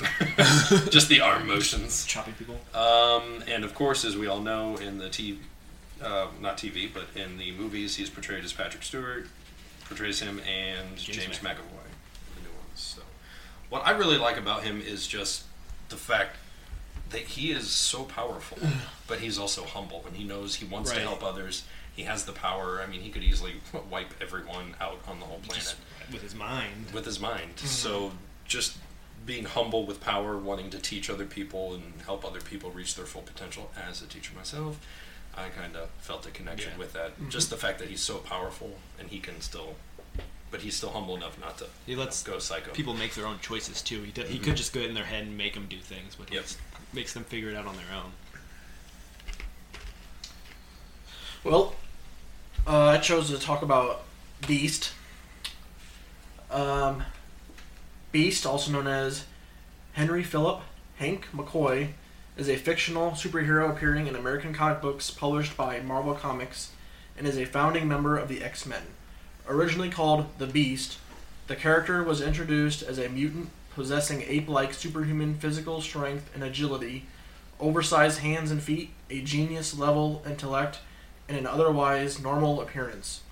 just 0.90 1.08
the 1.08 1.20
arm 1.20 1.46
motions. 1.46 2.04
Chopping 2.04 2.34
people? 2.34 2.58
Um, 2.74 3.44
and 3.46 3.64
of 3.64 3.74
course, 3.74 4.04
as 4.04 4.16
we 4.16 4.26
all 4.26 4.40
know, 4.40 4.76
in 4.76 4.98
the 4.98 5.06
TV, 5.06 5.38
uh, 6.02 6.26
not 6.40 6.58
TV, 6.58 6.90
but 6.92 7.04
in 7.14 7.38
the 7.38 7.52
movies, 7.52 7.96
he's 7.96 8.10
portrayed 8.10 8.44
as 8.44 8.52
Patrick 8.52 8.82
Stewart, 8.82 9.28
portrays 9.84 10.20
him, 10.20 10.40
and 10.40 10.96
James 10.96 11.18
James, 11.18 11.38
McAvoy. 11.38 11.44
McAvoy, 11.54 11.86
the 12.34 12.42
new 12.42 12.48
ones. 12.58 12.74
So, 12.74 13.02
what 13.70 13.86
I 13.86 13.92
really 13.92 14.18
like 14.18 14.36
about 14.36 14.64
him 14.64 14.80
is 14.80 15.06
just 15.06 15.44
the 15.90 15.96
fact 15.96 16.36
that 17.14 17.22
he 17.22 17.52
is 17.52 17.70
so 17.70 18.02
powerful, 18.04 18.58
but 19.06 19.20
he's 19.20 19.38
also 19.38 19.64
humble, 19.64 20.04
and 20.06 20.16
he 20.16 20.24
knows 20.24 20.56
he 20.56 20.64
wants 20.66 20.92
to 20.92 21.00
help 21.00 21.22
others. 21.24 21.64
He 21.94 22.02
has 22.02 22.24
the 22.24 22.32
power. 22.32 22.82
I 22.82 22.90
mean, 22.90 23.00
he 23.00 23.10
could 23.10 23.22
easily 23.22 23.54
wipe 23.90 24.12
everyone 24.20 24.74
out 24.80 24.98
on 25.08 25.20
the 25.20 25.26
whole 25.26 25.38
planet 25.38 25.62
Just 25.64 25.76
with 26.12 26.22
his 26.22 26.34
mind. 26.34 26.90
with 26.92 27.04
his 27.06 27.20
mind. 27.20 27.56
Mm-hmm. 27.56 27.66
So 27.66 28.12
just 28.44 28.78
being 29.24 29.44
humble 29.44 29.86
with 29.86 30.00
power, 30.00 30.36
wanting 30.36 30.70
to 30.70 30.78
teach 30.78 31.08
other 31.08 31.24
people 31.24 31.72
and 31.74 31.84
help 32.04 32.24
other 32.24 32.40
people 32.40 32.70
reach 32.70 32.94
their 32.96 33.06
full 33.06 33.22
potential 33.22 33.70
as 33.88 34.02
a 34.02 34.06
teacher 34.06 34.32
myself, 34.36 34.78
I 35.36 35.48
kind 35.48 35.76
of 35.76 35.88
felt 36.00 36.26
a 36.26 36.30
connection 36.30 36.72
Yeah. 36.72 36.78
with 36.78 36.92
that. 36.94 37.12
Mm-hmm. 37.12 37.28
Just 37.30 37.48
the 37.50 37.56
fact 37.56 37.78
that 37.78 37.88
he's 37.88 38.02
so 38.02 38.18
powerful 38.18 38.72
and 38.98 39.08
he 39.08 39.20
can 39.20 39.40
still, 39.40 39.76
but 40.50 40.60
he's 40.62 40.74
still 40.76 40.90
humble 40.90 41.14
enough 41.16 41.40
not 41.40 41.58
to 41.58 41.66
He 41.86 41.94
lets 41.96 42.22
go 42.24 42.38
psycho. 42.40 42.72
people 42.72 42.94
make 42.94 43.14
their 43.14 43.26
own 43.26 43.38
choices 43.40 43.80
too. 43.82 44.02
He, 44.02 44.10
do, 44.10 44.22
he 44.22 44.38
could 44.38 44.48
mm-hmm. 44.48 44.56
just 44.56 44.72
go 44.72 44.80
in 44.80 44.94
their 44.94 45.04
head 45.04 45.22
and 45.26 45.38
make 45.38 45.54
them 45.54 45.66
do 45.70 45.78
things, 45.78 46.16
but 46.16 46.28
he 46.28 46.34
Yep. 46.34 46.44
Makes 46.94 47.12
them 47.12 47.24
figure 47.24 47.50
it 47.50 47.56
out 47.56 47.66
on 47.66 47.76
their 47.76 47.96
own. 47.96 48.12
Well, 51.42 51.74
uh, 52.66 52.86
I 52.86 52.98
chose 52.98 53.28
to 53.30 53.38
talk 53.38 53.62
about 53.62 54.04
Beast. 54.46 54.92
Um, 56.50 57.02
Beast, 58.12 58.46
also 58.46 58.70
known 58.70 58.86
as 58.86 59.24
Henry 59.92 60.22
Philip 60.22 60.62
Hank 60.96 61.26
McCoy, 61.34 61.88
is 62.36 62.48
a 62.48 62.56
fictional 62.56 63.10
superhero 63.12 63.70
appearing 63.70 64.06
in 64.06 64.16
American 64.16 64.54
comic 64.54 64.80
books 64.80 65.10
published 65.10 65.56
by 65.56 65.80
Marvel 65.80 66.14
Comics 66.14 66.72
and 67.16 67.26
is 67.26 67.36
a 67.36 67.44
founding 67.44 67.86
member 67.86 68.16
of 68.16 68.28
the 68.28 68.42
X 68.42 68.66
Men. 68.66 68.82
Originally 69.46 69.90
called 69.90 70.26
the 70.38 70.46
Beast, 70.46 70.98
the 71.46 71.56
character 71.56 72.02
was 72.02 72.22
introduced 72.22 72.82
as 72.82 72.98
a 72.98 73.08
mutant 73.08 73.50
possessing 73.74 74.22
ape 74.22 74.48
like 74.48 74.72
superhuman 74.72 75.34
physical 75.34 75.80
strength 75.80 76.30
and 76.34 76.42
agility, 76.42 77.06
oversized 77.60 78.20
hands 78.20 78.50
and 78.50 78.62
feet, 78.62 78.90
a 79.10 79.20
genius 79.20 79.78
level 79.78 80.22
intellect, 80.26 80.78
and 81.28 81.36
an 81.36 81.46
otherwise 81.46 82.20
normal 82.20 82.60
appearance. 82.60 83.22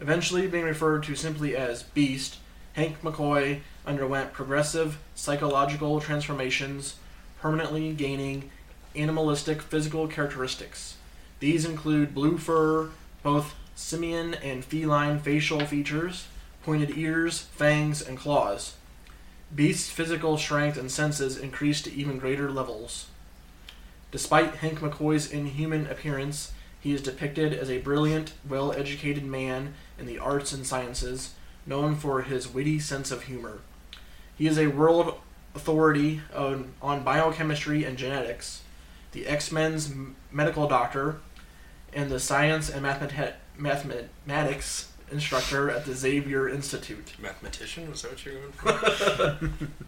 Eventually 0.00 0.46
being 0.46 0.64
referred 0.64 1.02
to 1.04 1.14
simply 1.14 1.56
as 1.56 1.82
Beast, 1.82 2.38
Hank 2.74 3.00
McCoy 3.02 3.60
underwent 3.86 4.32
progressive 4.32 4.98
psychological 5.14 6.00
transformations, 6.00 6.96
permanently 7.40 7.92
gaining 7.92 8.50
animalistic 8.96 9.62
physical 9.62 10.08
characteristics. 10.08 10.96
These 11.40 11.64
include 11.64 12.14
blue 12.14 12.38
fur, 12.38 12.90
both 13.22 13.54
simian 13.74 14.34
and 14.34 14.64
feline 14.64 15.18
facial 15.18 15.60
features, 15.60 16.26
pointed 16.62 16.96
ears, 16.96 17.42
fangs, 17.42 18.00
and 18.00 18.16
claws. 18.16 18.74
Beast's 19.54 19.90
physical 19.90 20.36
strength 20.36 20.76
and 20.76 20.90
senses 20.90 21.38
increased 21.38 21.84
to 21.84 21.94
even 21.94 22.18
greater 22.18 22.50
levels. 22.50 23.06
Despite 24.10 24.56
Hank 24.56 24.80
McCoy's 24.80 25.30
inhuman 25.30 25.86
appearance, 25.86 26.52
he 26.80 26.92
is 26.92 27.02
depicted 27.02 27.52
as 27.52 27.70
a 27.70 27.78
brilliant, 27.78 28.34
well 28.48 28.72
educated 28.72 29.24
man 29.24 29.74
in 29.98 30.06
the 30.06 30.18
arts 30.18 30.52
and 30.52 30.66
sciences, 30.66 31.34
known 31.66 31.96
for 31.96 32.22
his 32.22 32.52
witty 32.52 32.78
sense 32.78 33.10
of 33.10 33.24
humor. 33.24 33.60
He 34.36 34.46
is 34.46 34.58
a 34.58 34.66
world 34.66 35.18
authority 35.54 36.20
on, 36.34 36.74
on 36.82 37.04
biochemistry 37.04 37.84
and 37.84 37.96
genetics, 37.96 38.62
the 39.12 39.26
X 39.26 39.52
Men's 39.52 39.94
medical 40.32 40.66
doctor, 40.66 41.20
and 41.92 42.10
the 42.10 42.18
science 42.18 42.68
and 42.68 42.84
mathemati- 42.84 43.34
mathematics 43.56 44.88
instructor 45.14 45.70
at 45.70 45.86
the 45.86 45.94
Xavier 45.94 46.48
Institute. 46.48 47.14
Mathematician? 47.18 47.90
Was 47.90 48.02
that 48.02 48.10
what 48.12 48.24
you're 48.24 48.34
going 48.34 48.52
for? 48.52 49.50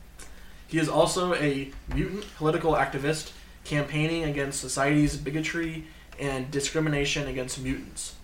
He 0.68 0.78
is 0.78 0.88
also 0.88 1.34
a 1.34 1.70
mutant 1.94 2.24
political 2.36 2.72
activist 2.72 3.30
campaigning 3.64 4.24
against 4.24 4.60
society's 4.60 5.16
bigotry 5.16 5.84
and 6.18 6.50
discrimination 6.50 7.28
against 7.28 7.62
mutants. 7.62 8.14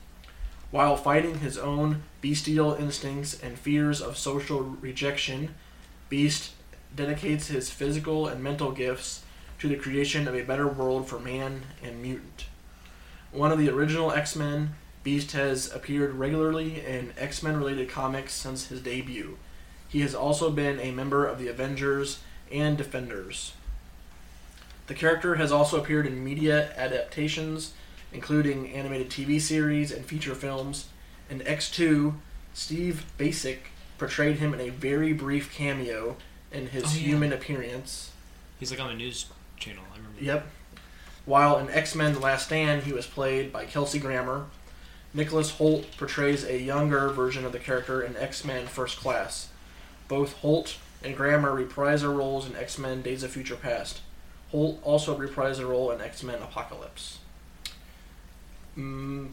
While 0.71 0.97
fighting 0.97 1.39
his 1.39 1.59
own 1.59 2.03
bestial 2.21 2.75
instincts 2.75 3.39
and 3.41 3.59
fears 3.59 4.01
of 4.01 4.17
social 4.17 4.61
rejection, 4.61 5.55
Beast 6.09 6.53
dedicates 6.95 7.49
his 7.49 7.71
physical 7.71 8.27
and 8.27 8.43
mental 8.43 8.73
gifts 8.73 9.23
to 9.59 9.69
the 9.69 9.77
creation 9.77 10.27
of 10.27 10.35
a 10.35 10.43
better 10.43 10.67
world 10.67 11.09
for 11.09 11.19
man 11.19 11.63
and 11.83 12.03
mutant. 12.03 12.47
One 13.31 13.53
of 13.53 13.59
the 13.59 13.71
original 13.71 14.13
X 14.13 14.35
Men, 14.35 14.75
Beast 15.03 15.33
has 15.33 15.73
appeared 15.73 16.15
regularly 16.15 16.81
in 16.85 17.13
X 17.19 17.43
Men 17.43 17.57
related 17.57 17.89
comics 17.89 18.33
since 18.35 18.67
his 18.67 18.81
debut. 18.81 19.37
He 19.89 20.01
has 20.01 20.15
also 20.15 20.51
been 20.51 20.79
a 20.81 20.91
member 20.93 21.27
of 21.27 21.39
the 21.39 21.49
Avengers 21.49 22.21
and 22.51 22.79
Defenders. 22.79 23.53
The 24.87 24.95
character 24.95 25.37
has 25.37 25.53
also 25.53 25.81
appeared 25.81 26.07
in 26.07 26.25
media 26.25 26.73
adaptations, 26.77 27.73
including 28.13 28.73
animated 28.73 29.11
TV 29.11 29.41
series 29.41 29.91
and 29.93 30.05
feature 30.05 30.35
films. 30.35 30.87
In 31.31 31.41
X2, 31.41 32.15
Steve 32.55 33.05
Bacic 33.19 33.59
portrayed 33.99 34.37
him 34.39 34.53
in 34.55 34.61
a 34.61 34.69
very 34.71 35.13
brief 35.13 35.53
cameo 35.55 36.17
in 36.53 36.69
his 36.69 36.85
Oh, 36.85 36.87
yeah. 36.89 37.01
human 37.01 37.33
appearance. 37.33 38.11
He's 38.59 38.71
like 38.71 38.81
on 38.81 38.91
a 38.91 38.95
news 38.95 39.27
channel. 39.59 39.83
I 39.93 39.97
remember. 39.97 40.23
Yep. 40.23 40.47
While 41.25 41.59
in 41.59 41.71
X 41.71 41.95
Men 41.95 42.13
The 42.15 42.21
Last 42.21 42.47
Stand, 42.47 42.83
he 42.83 42.93
was 42.93 43.07
played 43.07 43.53
by 43.53 43.65
Kelsey 43.65 43.99
Grammer. 43.99 44.47
Nicholas 45.15 45.53
Hoult 45.59 45.85
portrays 45.97 46.45
a 46.45 46.61
younger 46.61 47.09
version 47.11 47.45
of 47.45 47.53
the 47.53 47.59
character 47.59 48.03
in 48.03 48.17
X 48.17 48.45
Men 48.45 48.67
First 48.67 48.99
Class. 48.99 49.49
Both 50.09 50.41
Hoult 50.43 50.77
and 51.03 51.17
Grammer 51.17 51.53
reprise 51.53 52.03
their 52.03 52.11
roles 52.11 52.49
in 52.49 52.57
X 52.57 52.79
Men 52.79 53.03
Days 53.03 53.23
of 53.23 53.31
Future 53.31 53.57
Past. 53.57 54.01
Hoult 54.53 54.79
also 54.83 55.17
reprised 55.17 55.61
a 55.61 55.67
role 55.67 55.91
in 55.91 56.01
X 56.01 56.23
Men 56.23 56.43
Apocalypse. 56.43 57.19
Mm, 58.77 59.31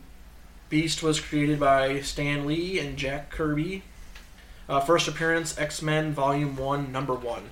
Beast 0.69 1.01
was 1.01 1.19
created 1.19 1.59
by 1.59 2.01
Stan 2.01 2.45
Lee 2.45 2.79
and 2.79 2.97
Jack 2.97 3.29
Kirby. 3.29 3.83
Uh, 4.67 4.79
first 4.79 5.07
appearance 5.07 5.57
X 5.57 5.81
Men 5.81 6.13
Volume 6.13 6.55
1, 6.57 6.91
Number 6.91 7.13
1, 7.13 7.49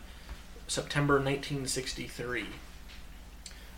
September 0.68 1.16
1963. 1.16 2.46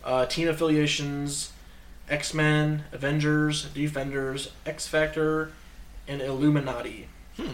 Uh, 0.03 0.25
team 0.25 0.48
affiliations 0.48 1.53
X 2.10 2.34
Men, 2.34 2.84
Avengers, 2.92 3.66
Defenders, 3.66 4.51
X 4.66 4.88
Factor, 4.88 5.51
and 6.08 6.22
Illuminati. 6.22 7.08
Hmm. 7.38 7.54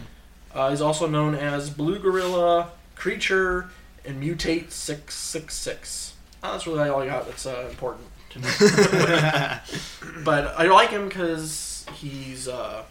Uh, 0.53 0.69
he's 0.69 0.81
also 0.81 1.07
known 1.07 1.35
as 1.35 1.69
Blue 1.69 1.99
Gorilla, 1.99 2.71
Creature, 2.95 3.69
and 4.05 4.23
Mutate 4.23 4.71
666. 4.71 6.13
Uh, 6.41 6.51
that's 6.53 6.65
really 6.65 6.87
all 6.89 7.01
I 7.01 7.07
got 7.07 7.25
that's 7.25 7.45
uh, 7.45 7.67
important 7.69 8.07
to 8.29 8.39
me. 8.39 8.45
but 10.23 10.53
I 10.57 10.67
like 10.67 10.89
him 10.91 11.09
because 11.09 11.85
he's 11.95 12.47
uh, 12.47 12.83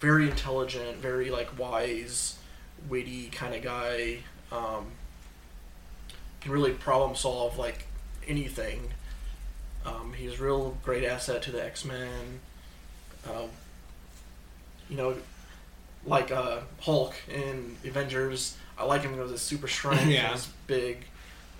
very 0.00 0.28
intelligent, 0.28 0.98
very 0.98 1.30
like 1.30 1.58
wise, 1.58 2.36
witty 2.88 3.28
kind 3.28 3.54
of 3.54 3.62
guy. 3.62 4.18
Um, 4.52 4.86
can 6.40 6.52
really 6.52 6.72
problem 6.72 7.16
solve 7.16 7.58
like 7.58 7.86
anything. 8.28 8.90
Um, 9.86 10.12
he's 10.12 10.38
a 10.40 10.42
real 10.44 10.76
great 10.84 11.04
asset 11.04 11.42
to 11.42 11.52
the 11.52 11.64
X 11.64 11.84
Men. 11.84 12.40
Um, 13.28 13.48
you 14.90 14.96
know, 14.96 15.16
like 16.04 16.30
uh, 16.30 16.60
Hulk 16.80 17.14
in 17.28 17.76
Avengers. 17.84 18.56
I 18.78 18.84
like 18.84 19.02
him 19.02 19.12
because 19.12 19.26
of 19.26 19.32
his 19.32 19.42
super 19.42 19.68
strength, 19.68 20.06
Yeah. 20.08 20.32
his 20.32 20.48
big 20.66 21.04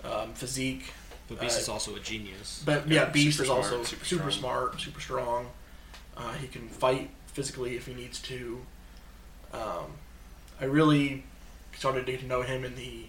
um, 0.03 0.33
physique. 0.33 0.91
But 1.27 1.39
Beast 1.41 1.57
Uh, 1.57 1.61
is 1.61 1.69
also 1.69 1.95
a 1.95 1.99
genius. 1.99 2.61
But 2.65 2.87
yeah, 2.87 3.03
Yeah, 3.03 3.09
Beast 3.09 3.39
is 3.39 3.47
smart, 3.47 3.63
also 3.65 3.83
super 3.83 4.05
super, 4.05 4.31
smart, 4.31 4.79
super 4.79 5.01
strong. 5.01 5.47
Uh, 6.15 6.33
he 6.33 6.47
can 6.47 6.67
fight 6.69 7.09
physically 7.27 7.75
if 7.75 7.85
he 7.85 7.93
needs 7.93 8.21
to. 8.23 8.59
Um, 9.53 9.93
I 10.59 10.65
really 10.65 11.23
started 11.77 12.05
to 12.05 12.11
get 12.11 12.21
to 12.21 12.27
know 12.27 12.41
him 12.41 12.63
in 12.65 12.75
the 12.75 13.05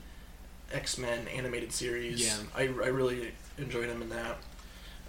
X 0.73 0.99
Men 0.99 1.27
animated 1.29 1.73
series. 1.73 2.25
Yeah. 2.27 2.37
I, 2.57 2.63
I 2.63 2.89
really 2.89 3.33
enjoyed 3.57 3.89
him 3.89 4.03
in 4.03 4.09
that. 4.11 4.39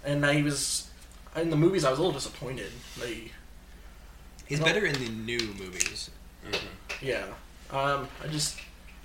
And 0.04 0.24
I 0.24 0.42
was 0.42 0.88
in 1.36 1.50
the 1.50 1.56
movies. 1.56 1.84
I 1.84 1.90
was 1.90 1.98
a 1.98 2.02
little 2.02 2.14
disappointed. 2.18 2.72
They, 3.00 3.30
He's 4.46 4.58
No. 4.58 4.64
better 4.66 4.84
in 4.84 4.94
the 4.94 5.08
new 5.08 5.38
movies. 5.58 6.10
yeah. 7.00 7.24
Um, 7.70 8.08
I 8.24 8.26
just, 8.28 8.58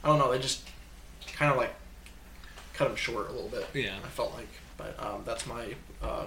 I 0.04 0.08
don't 0.08 0.18
know. 0.20 0.32
They 0.32 0.40
just 0.40 0.64
kind 1.34 1.52
of 1.52 1.58
like 1.58 1.74
cut 2.74 2.90
him 2.90 2.96
short 2.96 3.30
a 3.30 3.32
little 3.34 3.50
bit. 3.50 3.68
Yeah. 3.74 3.96
I 4.04 4.08
felt 4.08 4.34
like, 4.34 4.48
but 4.78 4.96
um, 5.00 5.22
that's 5.26 5.46
my 5.46 5.76
uh, 6.02 6.26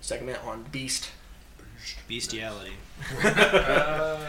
segment 0.00 0.38
on 0.46 0.64
Beast. 0.70 1.10
Bestiality. 2.08 2.74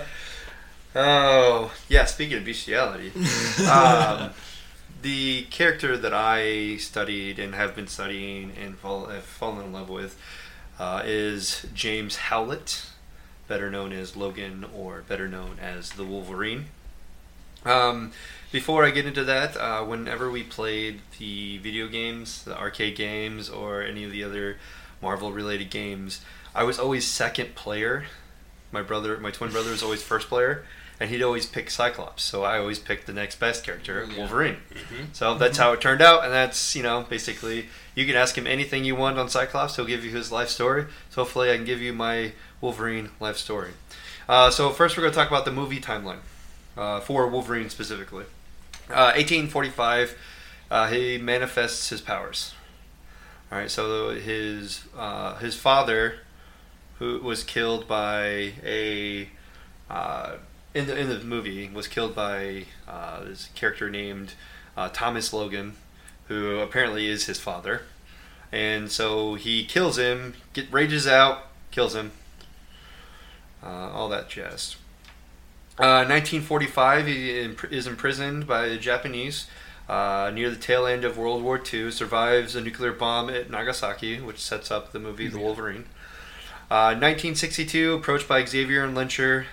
Oh, 0.98 1.74
yeah, 1.90 2.06
speaking 2.06 2.38
of 2.38 2.46
bestiality, 2.46 3.12
um, 3.70 4.30
the 5.06 5.44
character 5.52 5.96
that 5.96 6.16
I 6.16 6.78
studied 6.78 7.38
and 7.38 7.54
have 7.54 7.76
been 7.76 7.86
studying 7.86 8.52
and 8.60 8.76
fall, 8.76 9.06
have 9.06 9.24
fallen 9.24 9.64
in 9.64 9.72
love 9.72 9.88
with 9.88 10.20
uh, 10.80 11.04
is 11.06 11.68
James 11.76 12.16
Howlett, 12.16 12.88
better 13.48 13.70
known 13.70 13.94
as 13.94 14.16
Logan 14.16 14.66
or 14.76 15.04
better 15.08 15.28
known 15.28 15.60
as 15.62 15.92
the 15.92 16.04
Wolverine. 16.04 16.66
Um, 17.66 18.14
before 18.52 18.84
I 18.84 18.90
get 18.90 19.06
into 19.06 19.24
that, 19.26 19.56
uh, 19.56 19.84
whenever 19.84 20.32
we 20.32 20.42
played 20.42 21.02
the 21.20 21.60
video 21.60 21.88
games, 21.88 22.44
the 22.44 22.58
arcade 22.58 22.96
games, 22.96 23.48
or 23.48 23.84
any 23.84 24.06
of 24.06 24.12
the 24.12 24.24
other 24.24 24.58
Marvel 25.04 25.32
related 25.32 25.70
games, 25.70 26.26
I 26.56 26.64
was 26.64 26.80
always 26.80 27.06
second 27.06 27.54
player. 27.54 28.06
My 28.72 28.82
brother, 28.82 29.20
my 29.20 29.30
twin 29.30 29.52
brother, 29.52 29.70
was 29.70 29.84
always 29.84 30.02
first 30.02 30.30
player, 30.30 30.66
and 31.00 31.10
he'd 31.10 31.22
always 31.22 31.46
pick 31.46 31.70
Cyclops. 31.70 32.24
So 32.24 32.44
I 32.44 32.58
always 32.58 32.80
picked 32.80 33.06
the 33.08 33.14
next 33.14 33.40
best 33.40 33.64
character, 33.66 34.08
Yeah. 34.10 34.18
Wolverine. 34.18 34.58
Mhm. 34.74 35.08
So 35.14 35.36
that's 35.36 35.58
how 35.58 35.74
it 35.74 35.82
turned 35.82 36.02
out, 36.02 36.24
and 36.24 36.32
that's 36.34 36.76
you 36.76 36.84
know 36.84 37.06
basically 37.10 37.70
you 37.96 38.06
can 38.06 38.16
ask 38.16 38.38
him 38.38 38.48
anything 38.48 38.84
you 38.86 38.96
want 38.96 39.18
on 39.20 39.30
Cyclops. 39.30 39.76
He'll 39.76 39.86
give 39.86 40.04
you 40.06 40.12
his 40.12 40.32
life 40.32 40.50
story. 40.50 40.86
So 41.10 41.24
hopefully 41.24 41.52
I 41.52 41.56
can 41.56 41.66
give 41.66 41.82
you 41.82 41.94
my 41.94 42.34
Wolverine 42.62 43.10
life 43.20 43.38
story. 43.38 43.72
Uh, 44.28 44.50
so 44.50 44.72
first 44.72 44.98
we're 44.98 45.02
going 45.02 45.14
to 45.14 45.18
talk 45.20 45.28
about 45.30 45.46
the 45.46 45.52
movie 45.52 45.80
timeline 45.80 46.20
uh, 46.78 47.00
for 47.00 47.28
Wolverine 47.28 47.70
specifically. 47.70 48.26
Uh, 48.90 49.14
1845, 49.16 50.16
uh, 50.72 50.88
he 50.88 51.18
manifests 51.18 51.90
his 51.90 52.02
powers. 52.02 52.54
All 53.52 53.60
right, 53.60 53.70
so 53.70 54.10
his 54.16 54.82
uh, 54.98 55.36
his 55.36 55.56
father, 55.56 56.20
who 57.00 57.20
was 57.20 57.44
killed 57.44 57.88
by 57.88 58.54
a 58.64 59.30
uh, 59.90 60.38
in 60.76 60.88
the 60.88 60.96
in 60.96 61.10
the 61.10 61.20
movie, 61.24 61.70
was 61.74 61.88
killed 61.88 62.14
by 62.14 62.66
uh, 62.88 63.24
this 63.24 63.50
character 63.56 63.90
named 63.90 64.34
uh, 64.78 64.90
Thomas 64.90 65.34
Logan, 65.34 65.76
who 66.28 66.60
apparently 66.60 67.08
is 67.08 67.26
his 67.26 67.40
father, 67.40 67.84
and 68.52 68.92
so 68.92 69.36
he 69.36 69.66
kills 69.66 69.98
him, 69.98 70.36
get 70.54 70.72
rages 70.72 71.08
out, 71.08 71.48
kills 71.72 71.96
him, 71.96 72.12
uh, 73.64 73.90
all 73.92 74.10
that 74.10 74.30
jazz. 74.30 74.76
Uh, 75.78 76.08
1945, 76.08 77.08
he 77.08 77.40
imp- 77.40 77.72
is 77.72 77.88
imprisoned 77.88 78.46
by 78.46 78.70
the 78.70 78.78
Japanese 78.78 79.48
uh, 79.90 80.32
near 80.34 80.50
the 80.50 80.56
tail 80.56 80.86
end 80.86 81.04
of 81.04 81.18
World 81.18 81.44
War 81.44 81.62
II. 81.74 81.92
Survives 81.92 82.56
a 82.56 82.62
nuclear 82.62 82.94
bomb 82.94 83.30
at 83.30 83.50
Nagasaki, 83.50 84.20
which 84.20 84.40
sets 84.40 84.72
up 84.72 84.92
the 84.92 85.00
movie 85.00 85.28
The 85.28 85.40
Wolverine. 85.40 85.86
Uh, 86.72 86.96
1962, 86.96 87.94
approached 87.94 88.28
by 88.28 88.44
Xavier 88.44 88.84
and 88.84 88.96
Lehnsherr. 88.96 89.46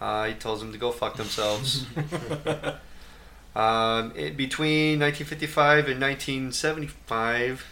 Uh, 0.00 0.26
he 0.26 0.34
tells 0.34 0.60
them 0.60 0.72
to 0.72 0.78
go 0.78 0.92
fuck 0.92 1.16
themselves. 1.16 1.86
um, 3.56 4.12
it, 4.14 4.36
between 4.36 5.00
1955 5.00 5.88
and 5.88 6.00
1975, 6.00 7.64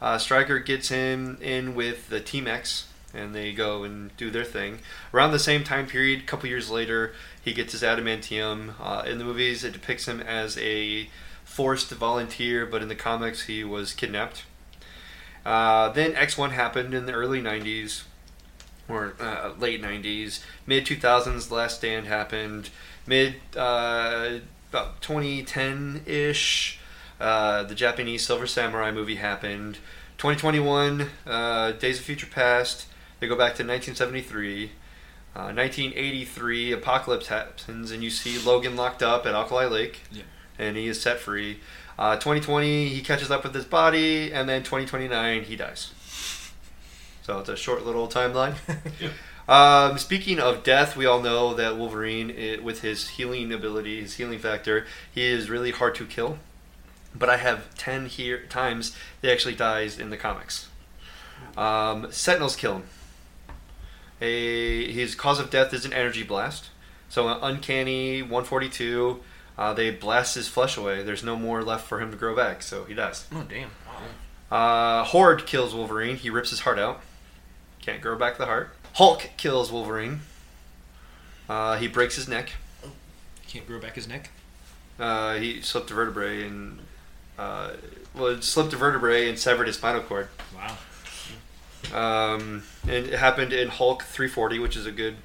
uh, 0.00 0.18
Stryker 0.18 0.58
gets 0.58 0.88
him 0.88 1.38
in 1.40 1.74
with 1.74 2.08
the 2.08 2.20
Team 2.20 2.46
X, 2.46 2.88
and 3.12 3.34
they 3.34 3.52
go 3.52 3.84
and 3.84 4.16
do 4.16 4.30
their 4.30 4.44
thing. 4.44 4.78
Around 5.12 5.32
the 5.32 5.38
same 5.38 5.64
time 5.64 5.86
period, 5.86 6.20
a 6.20 6.24
couple 6.24 6.48
years 6.48 6.70
later, 6.70 7.14
he 7.42 7.52
gets 7.52 7.72
his 7.72 7.82
adamantium. 7.82 8.74
Uh, 8.80 9.02
in 9.06 9.18
the 9.18 9.24
movies, 9.24 9.64
it 9.64 9.72
depicts 9.72 10.06
him 10.06 10.20
as 10.20 10.56
a 10.58 11.08
forced 11.44 11.90
volunteer, 11.90 12.64
but 12.64 12.82
in 12.82 12.88
the 12.88 12.94
comics, 12.94 13.46
he 13.46 13.64
was 13.64 13.92
kidnapped. 13.92 14.44
Uh, 15.44 15.88
then 15.90 16.12
X1 16.12 16.50
happened 16.50 16.94
in 16.94 17.06
the 17.06 17.12
early 17.12 17.40
90s, 17.40 18.02
or 18.88 19.14
uh, 19.20 19.52
late 19.58 19.82
90s. 19.82 20.42
Mid 20.66 20.84
2000s, 20.86 21.50
Last 21.50 21.76
Stand 21.78 22.06
happened. 22.06 22.70
Mid 23.06 23.36
uh, 23.56 24.38
about 24.70 25.00
2010 25.02 26.02
ish, 26.06 26.78
uh, 27.20 27.62
the 27.64 27.74
Japanese 27.74 28.24
Silver 28.26 28.46
Samurai 28.46 28.90
movie 28.90 29.16
happened. 29.16 29.78
2021, 30.18 31.08
uh, 31.26 31.72
Days 31.72 31.98
of 31.98 32.04
Future 32.04 32.26
Past. 32.26 32.86
They 33.20 33.26
go 33.28 33.34
back 33.36 33.54
to 33.56 33.64
1973. 33.64 34.72
Uh, 35.36 35.52
1983, 35.54 36.72
Apocalypse 36.72 37.28
happens, 37.28 37.90
and 37.92 38.02
you 38.02 38.10
see 38.10 38.38
Logan 38.44 38.74
locked 38.76 39.02
up 39.02 39.26
at 39.26 39.34
Alkali 39.34 39.66
Lake, 39.66 40.00
Yeah. 40.10 40.22
and 40.58 40.76
he 40.76 40.88
is 40.88 41.00
set 41.00 41.20
free. 41.20 41.60
Uh, 41.98 42.14
2020, 42.16 42.88
he 42.88 43.00
catches 43.02 43.30
up 43.30 43.44
with 43.44 43.54
his 43.54 43.64
body, 43.64 44.32
and 44.32 44.48
then 44.48 44.62
2029, 44.62 45.44
he 45.44 45.54
dies. 45.56 45.92
So 47.28 47.40
it's 47.40 47.50
a 47.50 47.56
short 47.56 47.84
little 47.84 48.08
timeline. 48.08 48.54
Yep. 49.00 49.12
Um, 49.48 49.98
speaking 49.98 50.40
of 50.40 50.62
death, 50.62 50.96
we 50.96 51.04
all 51.04 51.20
know 51.20 51.52
that 51.54 51.76
Wolverine, 51.76 52.30
i 52.30 52.58
with 52.62 52.80
his 52.80 53.08
healing 53.10 53.52
ability, 53.52 54.00
his 54.00 54.14
healing 54.14 54.38
factor, 54.38 54.86
he 55.12 55.26
is 55.26 55.50
really 55.50 55.70
hard 55.70 55.94
to 55.96 56.06
kill. 56.06 56.38
But 57.14 57.28
I 57.28 57.36
have 57.36 57.74
10 57.76 58.06
here 58.06 58.46
times 58.46 58.96
he 59.20 59.30
actually 59.30 59.54
dies 59.54 59.98
in 59.98 60.08
the 60.08 60.16
comics. 60.16 60.68
Um, 61.54 62.10
Sentinels 62.10 62.56
kill 62.56 62.76
him. 62.76 62.82
A, 64.22 64.90
his 64.90 65.14
cause 65.14 65.38
of 65.38 65.50
death 65.50 65.74
is 65.74 65.84
an 65.84 65.92
energy 65.92 66.22
blast. 66.22 66.70
So 67.10 67.28
an 67.28 67.38
uncanny 67.42 68.22
142, 68.22 69.20
uh, 69.58 69.74
they 69.74 69.90
blast 69.90 70.34
his 70.34 70.48
flesh 70.48 70.78
away. 70.78 71.02
There's 71.02 71.24
no 71.24 71.36
more 71.36 71.62
left 71.62 71.86
for 71.86 72.00
him 72.00 72.10
to 72.10 72.16
grow 72.16 72.34
back, 72.34 72.62
so 72.62 72.84
he 72.84 72.94
dies. 72.94 73.26
Oh 73.32 73.44
damn! 73.48 73.70
Wow. 74.50 75.00
Uh, 75.00 75.04
Horde 75.04 75.46
kills 75.46 75.74
Wolverine. 75.74 76.16
He 76.16 76.30
rips 76.30 76.48
his 76.50 76.60
heart 76.60 76.78
out. 76.78 77.02
Can't 77.88 78.02
grow 78.02 78.16
back 78.16 78.36
the 78.36 78.44
heart. 78.44 78.68
Hulk 78.96 79.30
kills 79.38 79.72
Wolverine. 79.72 80.20
Uh, 81.48 81.78
he 81.78 81.88
breaks 81.88 82.16
his 82.16 82.28
neck. 82.28 82.50
Can't 83.46 83.66
grow 83.66 83.80
back 83.80 83.94
his 83.94 84.06
neck. 84.06 84.28
Uh, 85.00 85.36
he 85.36 85.62
slipped 85.62 85.90
a 85.90 85.94
vertebrae 85.94 86.46
and 86.46 86.80
uh, 87.38 87.70
well, 88.14 88.42
slipped 88.42 88.74
a 88.74 88.76
vertebrae 88.76 89.30
and 89.30 89.38
severed 89.38 89.68
his 89.68 89.76
spinal 89.76 90.02
cord. 90.02 90.28
Wow. 90.54 92.34
Um, 92.34 92.64
and 92.82 93.06
it 93.06 93.18
happened 93.18 93.54
in 93.54 93.68
Hulk 93.68 94.02
340, 94.02 94.58
which 94.58 94.76
is 94.76 94.84
a 94.84 94.92
good, 94.92 95.16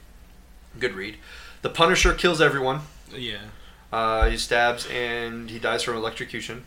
good 0.79 0.93
read. 0.93 1.17
The 1.63 1.69
Punisher 1.69 2.13
kills 2.13 2.39
everyone. 2.39 2.83
Yeah. 3.13 3.41
Uh, 3.91 4.29
he 4.29 4.37
stabs 4.37 4.87
and 4.89 5.49
he 5.49 5.59
dies 5.59 5.83
from 5.83 5.97
electrocution. 5.97 6.63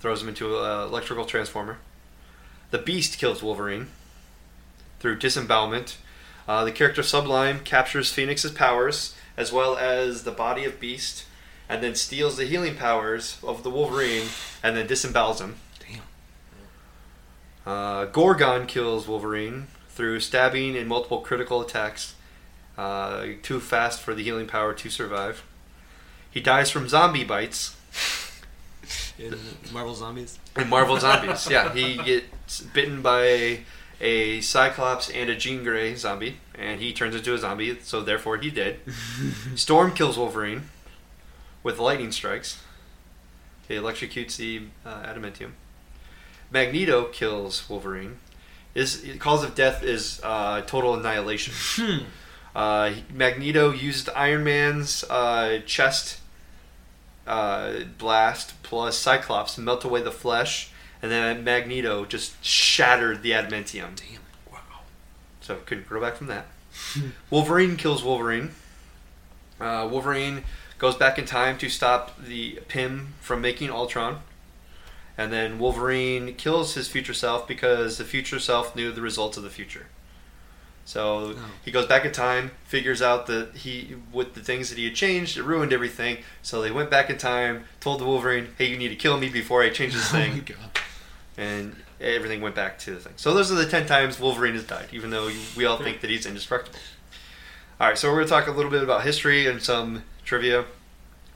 Throws 0.00 0.20
him 0.20 0.28
into 0.28 0.58
an 0.58 0.82
electrical 0.82 1.24
transformer. 1.24 1.78
The 2.72 2.78
Beast 2.78 3.16
kills 3.16 3.42
Wolverine 3.42 3.88
through 5.00 5.16
disembowelment. 5.18 5.96
Uh, 6.46 6.64
the 6.64 6.72
character 6.72 7.02
Sublime 7.02 7.60
captures 7.60 8.12
Phoenix's 8.12 8.52
powers 8.52 9.14
as 9.36 9.52
well 9.52 9.76
as 9.76 10.24
the 10.24 10.30
body 10.30 10.64
of 10.64 10.78
Beast, 10.78 11.24
and 11.68 11.82
then 11.82 11.94
steals 11.94 12.36
the 12.36 12.44
healing 12.44 12.76
powers 12.76 13.38
of 13.42 13.62
the 13.62 13.70
Wolverine 13.70 14.26
and 14.62 14.76
then 14.76 14.86
disembowels 14.86 15.40
him. 15.40 15.56
Damn. 15.78 16.02
Uh, 17.72 18.04
Gorgon 18.06 18.66
kills 18.66 19.06
Wolverine 19.08 19.68
through 19.88 20.20
stabbing 20.20 20.76
and 20.76 20.88
multiple 20.88 21.20
critical 21.20 21.60
attacks. 21.60 22.14
Uh, 22.76 23.26
too 23.42 23.60
fast 23.60 24.00
for 24.00 24.14
the 24.14 24.22
healing 24.22 24.46
power 24.46 24.72
to 24.72 24.90
survive. 24.90 25.44
He 26.30 26.40
dies 26.40 26.70
from 26.70 26.88
zombie 26.88 27.24
bites 27.24 27.76
In 29.18 29.34
Marvel 29.72 29.94
Zombies. 29.94 30.38
in 30.56 30.68
Marvel 30.68 30.98
Zombies. 30.98 31.48
Yeah, 31.50 31.72
he 31.72 31.96
gets 31.96 32.60
bitten 32.60 33.02
by 33.02 33.60
a 34.00 34.40
Cyclops 34.40 35.10
and 35.10 35.28
a 35.28 35.36
Jean 35.36 35.62
Grey 35.62 35.94
zombie, 35.94 36.38
and 36.54 36.80
he 36.80 36.92
turns 36.92 37.14
into 37.14 37.34
a 37.34 37.38
zombie, 37.38 37.78
so 37.82 38.02
therefore 38.02 38.38
he 38.38 38.50
did. 38.50 38.78
Storm 39.54 39.92
kills 39.92 40.16
Wolverine 40.16 40.62
with 41.62 41.78
lightning 41.78 42.12
strikes. 42.12 42.62
He 43.68 43.74
electrocutes 43.74 44.36
the 44.36 44.62
uh, 44.84 45.02
adamantium. 45.02 45.52
Magneto 46.50 47.04
kills 47.04 47.68
Wolverine. 47.68 48.18
His 48.74 49.06
cause 49.18 49.44
of 49.44 49.54
death 49.54 49.82
is 49.82 50.20
uh, 50.22 50.62
total 50.62 50.94
annihilation. 50.94 51.54
Uh, 52.54 52.92
Magneto 53.12 53.70
used 53.70 54.08
Iron 54.10 54.42
Man's 54.42 55.04
uh, 55.04 55.60
chest 55.66 56.20
uh, 57.26 57.84
blast 57.96 58.60
plus 58.62 58.98
Cyclops 58.98 59.54
to 59.54 59.60
melt 59.60 59.84
away 59.84 60.02
the 60.02 60.10
flesh, 60.10 60.70
and 61.02 61.10
then 61.10 61.42
Magneto 61.44 62.04
just 62.04 62.42
shattered 62.44 63.22
the 63.22 63.30
adamantium. 63.32 63.96
Damn. 63.96 64.20
Wow. 64.52 64.58
So 65.40 65.56
couldn't 65.66 65.86
grow 65.88 66.00
back 66.00 66.16
from 66.16 66.26
that. 66.28 66.46
Wolverine 67.30 67.76
kills 67.76 68.02
Wolverine. 68.02 68.50
Uh, 69.60 69.86
Wolverine 69.90 70.44
goes 70.78 70.96
back 70.96 71.18
in 71.18 71.24
time 71.26 71.58
to 71.58 71.68
stop 71.68 72.18
the 72.18 72.60
Pym 72.68 73.14
from 73.20 73.40
making 73.40 73.70
Ultron. 73.70 74.20
And 75.18 75.30
then 75.32 75.58
Wolverine 75.58 76.34
kills 76.36 76.74
his 76.74 76.88
future 76.88 77.12
self 77.12 77.46
because 77.46 77.98
the 77.98 78.04
future 78.04 78.38
self 78.38 78.74
knew 78.74 78.90
the 78.90 79.02
results 79.02 79.36
of 79.36 79.42
the 79.42 79.50
future. 79.50 79.86
So 80.86 81.34
Oh. 81.36 81.44
he 81.64 81.70
goes 81.70 81.86
back 81.86 82.04
in 82.06 82.12
time, 82.12 82.52
figures 82.64 83.02
out 83.02 83.26
that 83.26 83.54
he, 83.56 83.96
with 84.12 84.32
the 84.34 84.40
things 84.40 84.70
that 84.70 84.78
he 84.78 84.84
had 84.86 84.94
changed, 84.94 85.36
it 85.36 85.42
ruined 85.42 85.72
everything. 85.74 86.18
So 86.42 86.62
they 86.62 86.70
went 86.70 86.90
back 86.90 87.10
in 87.10 87.18
time, 87.18 87.64
told 87.80 88.00
the 88.00 88.06
Wolverine, 88.06 88.54
"Hey, 88.56 88.66
you 88.66 88.78
need 88.78 88.88
to 88.88 88.96
kill 88.96 89.18
me 89.18 89.28
before 89.28 89.62
I 89.62 89.68
change 89.68 89.92
this 89.92 90.10
Oh 90.14 90.18
my 90.18 90.28
thing," 90.30 90.42
god. 90.46 90.70
And 91.40 91.74
everything 92.00 92.40
went 92.40 92.54
back 92.54 92.78
to 92.80 92.92
the 92.92 93.00
thing. 93.00 93.14
So 93.16 93.32
those 93.32 93.50
are 93.50 93.54
the 93.54 93.66
ten 93.66 93.86
times 93.86 94.20
Wolverine 94.20 94.54
has 94.54 94.64
died, 94.64 94.88
even 94.92 95.10
though 95.10 95.30
we 95.56 95.64
all 95.64 95.78
think 95.78 96.02
that 96.02 96.10
he's 96.10 96.26
indestructible. 96.26 96.78
All 97.80 97.88
right, 97.88 97.96
so 97.96 98.08
we're 98.08 98.16
going 98.16 98.26
to 98.26 98.30
talk 98.30 98.46
a 98.46 98.50
little 98.50 98.70
bit 98.70 98.82
about 98.82 99.04
history 99.04 99.46
and 99.46 99.62
some 99.62 100.04
trivia. 100.22 100.66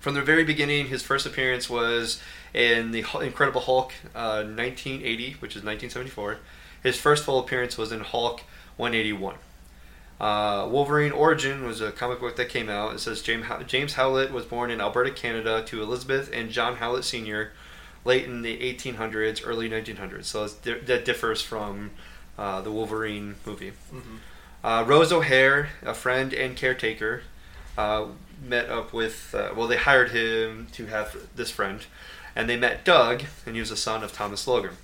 From 0.01 0.12
the 0.12 0.21
very 0.21 0.45
beginning, 0.45 0.88
his 0.88 1.03
first 1.03 1.25
appearance 1.25 1.71
was 1.71 2.21
in 2.53 2.90
the 2.90 2.99
Incredible 3.23 3.62
Hulk, 3.62 3.93
uh, 4.14 4.45
1980, 4.45 5.37
which 5.38 5.57
is 5.57 5.64
1974. 5.64 6.37
His 6.83 6.99
first 6.99 7.25
full 7.25 7.38
appearance 7.38 7.79
was 7.79 7.90
in 7.90 8.01
Hulk 8.01 8.43
181. 8.77 9.37
Uh, 10.21 10.69
Wolverine 10.71 11.12
Origin 11.12 11.67
was 11.67 11.81
a 11.81 11.90
comic 11.90 12.21
book 12.21 12.37
that 12.37 12.51
came 12.51 12.69
out. 12.69 12.95
It 12.95 13.01
says 13.01 13.23
James, 13.23 13.47
James 13.67 13.95
Howlett 13.95 14.31
was 14.31 14.45
born 14.45 14.71
in 14.71 14.83
Alberta, 14.83 15.11
Canada, 15.11 15.64
to 15.64 15.83
Elizabeth 15.83 16.31
and 16.33 16.51
John 16.51 16.77
Howlett 16.77 17.05
Sr. 17.05 17.53
late 18.05 18.25
in 18.25 18.43
the 18.43 18.59
1800s, 18.59 19.43
early 19.45 19.69
1900s. 19.69 20.25
So 20.25 20.45
it's, 20.45 20.55
di- 20.55 20.79
that 20.81 21.05
differs 21.05 21.40
from 21.43 21.90
uh, 22.38 22.61
the 22.61 22.71
Wolverine 22.71 23.37
movie. 23.47 23.73
Mhm. 23.93 24.19
Uh, 24.62 24.83
Rose 24.87 25.12
O'Hare, 25.12 25.69
a 25.83 25.95
friend 25.95 26.33
and 26.33 26.57
caretaker, 26.57 27.23
uh, 27.77 28.07
met 28.43 28.69
up 28.71 28.93
with. 28.93 29.35
Uh, 29.35 29.51
well, 29.55 29.69
they 29.69 29.77
hired 29.77 30.11
him 30.11 30.67
to 30.73 30.87
have 30.87 31.17
this 31.37 31.51
friend, 31.51 31.81
and 32.35 32.49
they 32.49 32.57
met 32.57 32.85
Doug, 32.85 33.25
and 33.47 33.55
he 33.55 33.61
was 33.61 33.71
the 33.71 33.77
son 33.77 34.03
of 34.03 34.12
Thomas 34.12 34.47
Logan. 34.47 34.77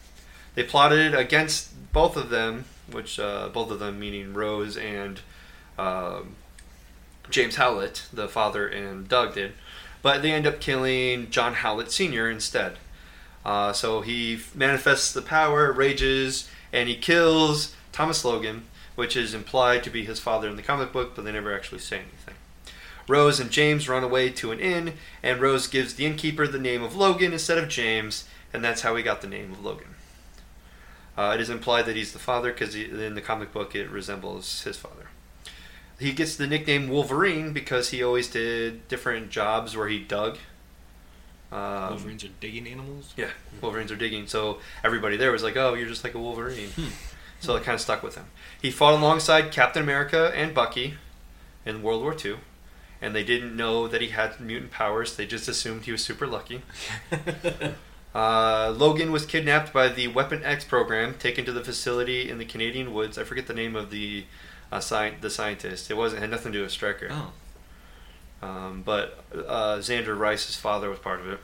They 0.55 0.65
plotted 0.65 1.15
against 1.15 1.93
both 1.93 2.17
of 2.17 2.29
them, 2.31 2.65
which 2.91 3.19
uh, 3.19 3.49
both 3.49 3.71
of 3.71 3.79
them 3.79 3.99
meaning 3.99 4.35
Rose 4.35 4.77
and 4.77 5.21
um, 5.79 6.35
James 7.31 7.57
Howlett, 7.57 8.03
the 8.13 8.29
father 8.29 8.67
and 8.69 9.09
Doug 9.09 9.35
did, 9.35 9.53
but 10.03 10.21
they 10.23 10.33
end 10.33 10.47
up 10.47 10.61
killing 10.61 11.31
John 11.31 11.55
Howlett 11.55 11.91
Sr. 11.93 12.29
instead. 12.29 12.77
Uh, 13.45 13.73
so 13.73 14.01
he 14.01 14.41
manifests 14.55 15.13
the 15.13 15.23
power, 15.23 15.73
rages, 15.73 16.49
and 16.73 16.89
he 16.89 16.97
kills 16.97 17.75
Thomas 17.93 18.25
Logan, 18.25 18.65
which 18.95 19.17
is 19.17 19.35
implied 19.35 19.83
to 19.85 19.91
be 19.91 20.05
his 20.05 20.21
father 20.21 20.49
in 20.49 20.57
the 20.57 20.63
comic 20.63 20.93
book, 20.93 21.13
but 21.15 21.25
they 21.25 21.33
never 21.33 21.55
actually 21.55 21.81
say 21.81 21.99
anything. 21.99 22.35
Rose 23.09 23.41
and 23.41 23.51
James 23.51 23.89
run 23.89 24.05
away 24.05 24.31
to 24.31 24.53
an 24.53 24.61
inn, 24.61 24.95
and 25.23 25.41
Rose 25.41 25.67
gives 25.67 25.95
the 25.95 26.07
innkeeper 26.07 26.47
the 26.47 26.59
name 26.59 26.83
of 26.83 26.95
Logan 26.95 27.33
instead 27.33 27.59
of 27.59 27.69
James, 27.69 28.29
and 28.53 28.63
that's 28.63 28.83
how 28.83 28.95
he 28.95 29.03
got 29.03 29.21
the 29.21 29.29
name 29.29 29.53
of 29.53 29.65
Logan. 29.65 29.95
Uh, 31.17 31.33
it 31.35 31.41
is 31.41 31.51
implied 31.51 31.87
that 31.87 31.97
he's 31.97 32.13
the 32.13 32.19
father 32.19 32.53
because 32.53 32.75
in 32.75 33.15
the 33.15 33.21
comic 33.21 33.53
book 33.53 33.75
it 33.75 33.91
resembles 33.91 34.63
his 34.63 34.77
father. 34.77 35.09
He 35.99 36.13
gets 36.13 36.37
the 36.37 36.47
nickname 36.47 36.89
Wolverine 36.89 37.53
because 37.53 37.91
he 37.91 38.03
always 38.03 38.29
did 38.29 38.89
different 38.89 39.31
jobs 39.31 39.77
where 39.77 39.89
he 39.89 39.99
dug. 39.99 40.39
Um, 41.53 41.91
Wolverines 41.91 42.23
are 42.25 42.29
digging 42.41 42.67
animals. 42.69 43.13
yeah, 43.17 43.31
Wolverines 43.61 43.91
are 43.91 43.97
digging. 43.97 44.27
So 44.29 44.59
everybody 44.85 45.17
there 45.17 45.33
was 45.33 45.43
like, 45.43 45.57
"Oh, 45.57 45.75
you're 45.75 45.89
just 45.89 46.05
like 46.05 46.15
a 46.15 46.19
Wolverine." 46.19 46.71
Hmm. 46.71 46.89
So 47.41 47.57
it 47.57 47.65
kind 47.65 47.75
of 47.75 47.81
stuck 47.81 48.03
with 48.03 48.17
him. 48.17 48.27
He 48.61 48.71
fought 48.71 48.95
alongside 48.95 49.51
Captain 49.51 49.83
America 49.83 50.31
and 50.35 50.55
Bucky 50.55 50.95
in 51.65 51.83
World 51.83 52.03
War 52.03 52.15
II, 52.23 52.37
and 53.01 53.15
they 53.15 53.25
didn't 53.25 53.57
know 53.57 53.89
that 53.89 54.01
he 54.03 54.09
had 54.09 54.39
mutant 54.41 54.71
powers. 54.71 55.17
They 55.17 55.27
just 55.27 55.49
assumed 55.49 55.85
he 55.85 55.93
was 55.93 56.05
super 56.05 56.27
lucky. 56.27 56.63
Uh, 58.13 58.75
Logan 58.77 59.13
was 59.13 59.25
kidnapped 59.25 59.73
by 59.73 59.87
the 59.87 60.09
Weapon 60.09 60.43
X 60.43 60.65
program, 60.65 61.15
taken 61.15 61.45
to 61.45 61.53
the 61.53 61.63
facility 61.63 62.29
in 62.29 62.39
the 62.39 62.45
Canadian 62.45 62.93
woods. 62.93 63.17
I 63.17 63.23
forget 63.23 63.47
the 63.47 63.55
name 63.55 63.77
of 63.77 63.91
the 63.91 64.25
uh, 64.73 64.79
sci- 64.79 65.15
the 65.21 65.31
scientist. 65.31 65.91
It 65.91 65.97
wasn't 65.97 66.21
had 66.23 66.31
nothing 66.31 66.51
to 66.51 66.59
do 66.59 66.63
with 66.65 66.73
Stryker. 66.73 67.09
Oh. 67.11 67.33
Um, 68.43 68.83
but 68.85 69.23
uh, 69.35 69.77
Zander 69.79 70.19
Rice's 70.19 70.57
father 70.57 70.89
was 70.89 70.99
part 70.99 71.21
of 71.21 71.29
it. 71.29 71.41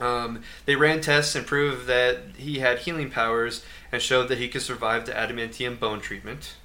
Um, 0.00 0.42
they 0.66 0.74
ran 0.74 1.00
tests 1.00 1.36
and 1.36 1.46
proved 1.46 1.86
that 1.86 2.18
he 2.36 2.58
had 2.58 2.80
healing 2.80 3.10
powers 3.10 3.64
and 3.92 4.02
showed 4.02 4.28
that 4.28 4.38
he 4.38 4.48
could 4.48 4.62
survive 4.62 5.06
the 5.06 5.12
adamantium 5.12 5.78
bone 5.78 6.00
treatment 6.00 6.56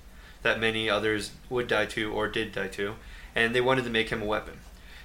that 0.42 0.60
many 0.60 0.90
others 0.90 1.32
would 1.50 1.68
die 1.68 1.86
to 1.86 2.12
or 2.12 2.28
did 2.28 2.54
die 2.54 2.68
to, 2.70 2.96
and 3.36 3.54
they 3.54 3.62
wanted 3.62 3.84
to 3.84 3.90
make 3.90 4.10
him 4.10 4.22
a 4.22 4.26
weapon. 4.26 4.60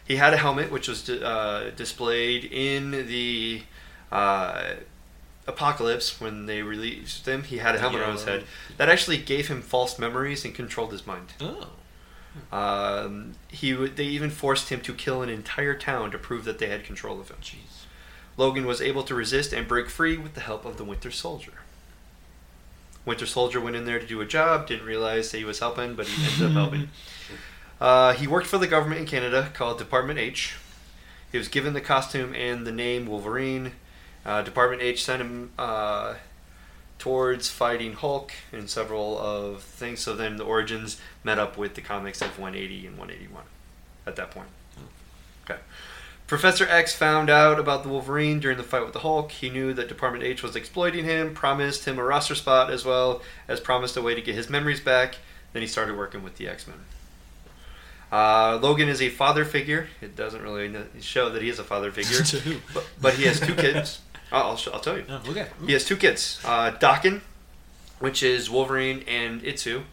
He 0.06 0.16
had 0.16 0.34
a 0.34 0.36
helmet 0.36 0.70
which 0.70 0.88
was 0.88 1.08
uh, 1.08 1.72
displayed 1.76 2.44
in 2.44 3.06
the 3.06 3.62
uh, 4.12 4.74
Apocalypse 5.46 6.20
when 6.20 6.46
they 6.46 6.62
released 6.62 7.26
him. 7.26 7.42
He 7.42 7.58
had 7.58 7.74
a 7.74 7.78
helmet 7.78 8.02
on 8.02 8.12
his 8.12 8.24
head 8.24 8.44
that 8.76 8.88
actually 8.88 9.18
gave 9.18 9.48
him 9.48 9.60
false 9.60 9.98
memories 9.98 10.44
and 10.44 10.54
controlled 10.54 10.92
his 10.92 11.06
mind. 11.06 11.32
Oh. 11.40 11.68
Um, 12.52 13.34
he 13.48 13.74
would, 13.74 13.96
they 13.96 14.04
even 14.04 14.30
forced 14.30 14.68
him 14.70 14.80
to 14.82 14.92
kill 14.92 15.22
an 15.22 15.28
entire 15.28 15.74
town 15.74 16.10
to 16.10 16.18
prove 16.18 16.44
that 16.44 16.58
they 16.58 16.68
had 16.68 16.84
control 16.84 17.20
of 17.20 17.30
him. 17.30 17.38
Jeez. 17.42 17.84
Logan 18.36 18.66
was 18.66 18.80
able 18.80 19.04
to 19.04 19.14
resist 19.14 19.52
and 19.52 19.68
break 19.68 19.88
free 19.88 20.16
with 20.16 20.34
the 20.34 20.40
help 20.40 20.64
of 20.64 20.76
the 20.76 20.84
Winter 20.84 21.10
Soldier. 21.10 21.52
Winter 23.04 23.26
Soldier 23.26 23.60
went 23.60 23.76
in 23.76 23.84
there 23.84 23.98
to 23.98 24.06
do 24.06 24.20
a 24.20 24.26
job, 24.26 24.66
didn't 24.66 24.86
realize 24.86 25.30
that 25.30 25.38
he 25.38 25.44
was 25.44 25.60
helping, 25.60 25.94
but 25.94 26.06
he 26.06 26.24
ended 26.24 26.46
up 26.46 26.52
helping. 26.70 26.88
Uh, 27.80 28.14
he 28.14 28.26
worked 28.26 28.46
for 28.46 28.58
the 28.58 28.66
government 28.66 29.00
in 29.00 29.06
Canada 29.06 29.50
called 29.52 29.78
Department 29.78 30.18
H. 30.18 30.56
He 31.30 31.38
was 31.38 31.48
given 31.48 31.74
the 31.74 31.80
costume 31.80 32.34
and 32.34 32.66
the 32.66 32.72
name 32.72 33.06
Wolverine. 33.06 33.72
Uh, 34.24 34.42
Department 34.42 34.80
H 34.80 35.04
sent 35.04 35.20
him 35.20 35.52
uh, 35.58 36.14
towards 36.98 37.48
fighting 37.48 37.94
Hulk 37.94 38.32
and 38.52 38.68
several 38.68 39.18
of 39.18 39.62
things. 39.62 40.00
So 40.00 40.14
then 40.14 40.36
the 40.36 40.44
origins 40.44 41.00
met 41.22 41.38
up 41.38 41.58
with 41.58 41.74
the 41.74 41.80
comics 41.80 42.22
of 42.22 42.38
180 42.38 42.86
and 42.86 42.98
181 42.98 43.44
at 44.06 44.16
that 44.16 44.30
point. 44.30 44.48
Okay. 45.44 45.60
Professor 46.26 46.66
X 46.66 46.94
found 46.94 47.28
out 47.28 47.60
about 47.60 47.82
the 47.82 47.90
Wolverine 47.90 48.40
during 48.40 48.56
the 48.56 48.62
fight 48.62 48.82
with 48.82 48.94
the 48.94 49.00
Hulk. 49.00 49.30
He 49.30 49.50
knew 49.50 49.74
that 49.74 49.88
Department 49.88 50.24
H 50.24 50.42
was 50.42 50.56
exploiting 50.56 51.04
him, 51.04 51.34
promised 51.34 51.84
him 51.84 51.98
a 51.98 52.04
roster 52.04 52.34
spot 52.34 52.70
as 52.70 52.84
well 52.84 53.20
as 53.46 53.60
promised 53.60 53.96
a 53.96 54.02
way 54.02 54.14
to 54.14 54.22
get 54.22 54.34
his 54.34 54.48
memories 54.48 54.80
back. 54.80 55.16
Then 55.52 55.60
he 55.60 55.68
started 55.68 55.98
working 55.98 56.22
with 56.22 56.36
the 56.36 56.48
X 56.48 56.66
Men. 56.66 56.78
Uh, 58.10 58.58
Logan 58.62 58.88
is 58.88 59.02
a 59.02 59.10
father 59.10 59.44
figure. 59.44 59.88
It 60.00 60.16
doesn't 60.16 60.40
really 60.40 60.72
show 61.00 61.28
that 61.30 61.42
he 61.42 61.48
is 61.48 61.58
a 61.58 61.64
father 61.64 61.90
figure, 61.90 62.60
but, 62.74 62.86
but 63.00 63.14
he 63.14 63.24
has 63.24 63.40
two 63.40 63.54
kids. 63.54 64.00
I'll, 64.34 64.58
I'll, 64.72 64.80
tell 64.80 64.96
you. 64.96 65.04
Oh, 65.08 65.22
okay. 65.28 65.46
He 65.66 65.72
has 65.72 65.84
two 65.84 65.96
kids. 65.96 66.40
Uh, 66.44 66.72
Daken, 66.72 67.20
which 67.98 68.22
is 68.22 68.50
Wolverine, 68.50 69.04
and 69.06 69.42
Itsu, 69.42 69.84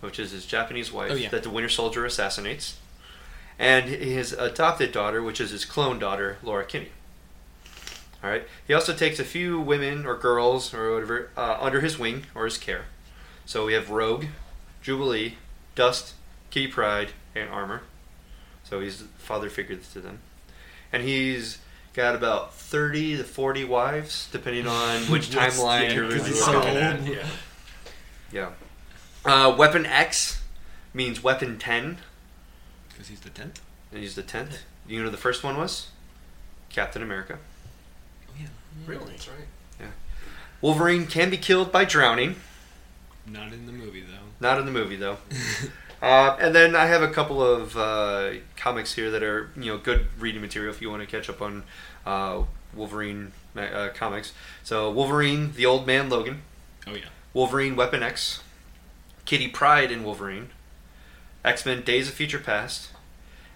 which 0.00 0.18
is 0.18 0.32
his 0.32 0.46
Japanese 0.46 0.92
wife 0.92 1.10
Oh, 1.12 1.14
yeah. 1.14 1.28
that 1.30 1.42
the 1.42 1.50
Winter 1.50 1.68
Soldier 1.68 2.04
assassinates. 2.04 2.76
And 3.58 3.84
his 3.88 4.32
adopted 4.32 4.90
daughter, 4.92 5.22
which 5.22 5.40
is 5.40 5.50
his 5.50 5.64
clone 5.64 5.98
daughter, 5.98 6.38
Laura 6.42 6.64
Kinney. 6.64 6.88
All 8.22 8.30
right. 8.30 8.44
He 8.66 8.74
also 8.74 8.94
takes 8.94 9.18
a 9.18 9.24
few 9.24 9.60
women 9.60 10.06
or 10.06 10.16
girls 10.16 10.72
or 10.72 10.94
whatever 10.94 11.30
uh, 11.36 11.58
under 11.60 11.80
his 11.80 11.98
wing 11.98 12.24
or 12.34 12.46
his 12.46 12.58
care. 12.58 12.86
So 13.46 13.66
we 13.66 13.74
have 13.74 13.90
Rogue, 13.90 14.24
Jubilee, 14.82 15.34
Dust, 15.74 16.14
Kitty 16.50 16.68
Pryde, 16.68 17.10
and 17.34 17.50
Armor. 17.50 17.82
So 18.64 18.80
he's 18.80 19.04
father 19.18 19.50
figure 19.50 19.76
to 19.76 20.00
them. 20.00 20.20
And 20.90 21.02
he's 21.02 21.58
got 21.94 22.14
about 22.14 22.54
30 22.54 23.18
to 23.18 23.24
40 23.24 23.64
wives, 23.64 24.28
depending 24.32 24.66
on 24.66 25.00
which 25.10 25.30
timeline 25.30 25.88
yeah, 25.88 25.92
you're 25.94 26.06
really 26.08 26.28
he's 26.30 26.44
so 26.44 26.52
looking 26.52 26.76
at. 26.76 27.06
Yeah. 27.06 27.26
Yeah. 28.32 28.50
Uh, 29.24 29.54
weapon 29.56 29.86
X 29.86 30.42
means 30.92 31.22
weapon 31.22 31.58
10, 31.58 31.98
Because 32.90 33.08
he's 33.08 33.20
the 33.20 33.30
tenth. 33.30 33.60
and 33.90 34.00
he's 34.00 34.14
the 34.14 34.22
10th. 34.22 34.58
You 34.86 35.02
know 35.02 35.08
the 35.10 35.16
first 35.16 35.42
one 35.42 35.56
was? 35.56 35.88
Captain 36.68 37.02
America. 37.02 37.38
Oh 38.28 38.32
yeah. 38.38 38.46
Really? 38.86 39.06
That's 39.12 39.28
right. 39.28 39.46
Yeah. 39.80 39.86
Wolverine 40.60 41.06
can 41.06 41.30
be 41.30 41.36
killed 41.38 41.72
by 41.72 41.84
drowning. 41.84 42.36
Not 43.26 43.52
in 43.52 43.66
the 43.66 43.72
movie 43.72 44.02
though. 44.02 44.24
Not 44.40 44.58
in 44.58 44.66
the 44.66 44.72
movie, 44.72 44.96
though. 44.96 45.18
Uh, 46.04 46.36
and 46.38 46.54
then 46.54 46.76
I 46.76 46.84
have 46.84 47.00
a 47.00 47.08
couple 47.08 47.42
of 47.42 47.78
uh, 47.78 48.32
comics 48.56 48.92
here 48.92 49.10
that 49.10 49.22
are 49.22 49.50
you 49.56 49.72
know 49.72 49.78
good 49.78 50.08
reading 50.18 50.42
material 50.42 50.70
if 50.70 50.82
you 50.82 50.90
want 50.90 51.00
to 51.00 51.06
catch 51.06 51.30
up 51.30 51.40
on 51.40 51.62
uh, 52.04 52.42
Wolverine 52.74 53.32
uh, 53.56 53.88
comics. 53.94 54.34
So 54.62 54.90
Wolverine, 54.90 55.54
the 55.54 55.64
Old 55.64 55.86
Man 55.86 56.10
Logan, 56.10 56.42
Oh 56.86 56.92
yeah. 56.94 57.06
Wolverine 57.32 57.74
Weapon 57.74 58.02
X, 58.02 58.42
Kitty 59.24 59.48
Pryde 59.48 59.90
in 59.90 60.04
Wolverine, 60.04 60.50
X 61.42 61.64
Men 61.64 61.80
Days 61.80 62.08
of 62.08 62.14
Future 62.14 62.38
Past, 62.38 62.90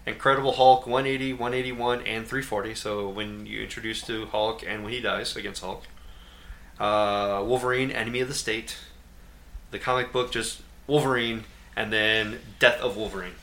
Incredible 0.07 0.53
Hulk 0.53 0.87
180, 0.87 1.35
181, 1.35 1.99
and 2.07 2.27
340. 2.27 2.75
So 2.75 3.11
when 3.11 3.45
you 3.45 3.61
introduce 3.61 4.01
to 4.07 4.25
Hulk 4.25 4.65
and 4.67 4.83
when 4.83 4.95
he 4.95 5.03
dies 5.03 5.37
against 5.37 5.63
Hulk. 5.63 5.85
Uh, 6.81 7.45
Wolverine, 7.45 7.91
Enemy 7.91 8.21
of 8.21 8.29
the 8.29 8.35
State. 8.35 8.79
The 9.71 9.79
comic 9.79 10.15
book 10.15 10.33
just 10.33 10.63
Wolverine, 10.87 11.45
and 11.79 11.93
then 11.93 12.41
Death 12.59 12.81
of 12.81 12.97
Wolverine. 12.97 13.35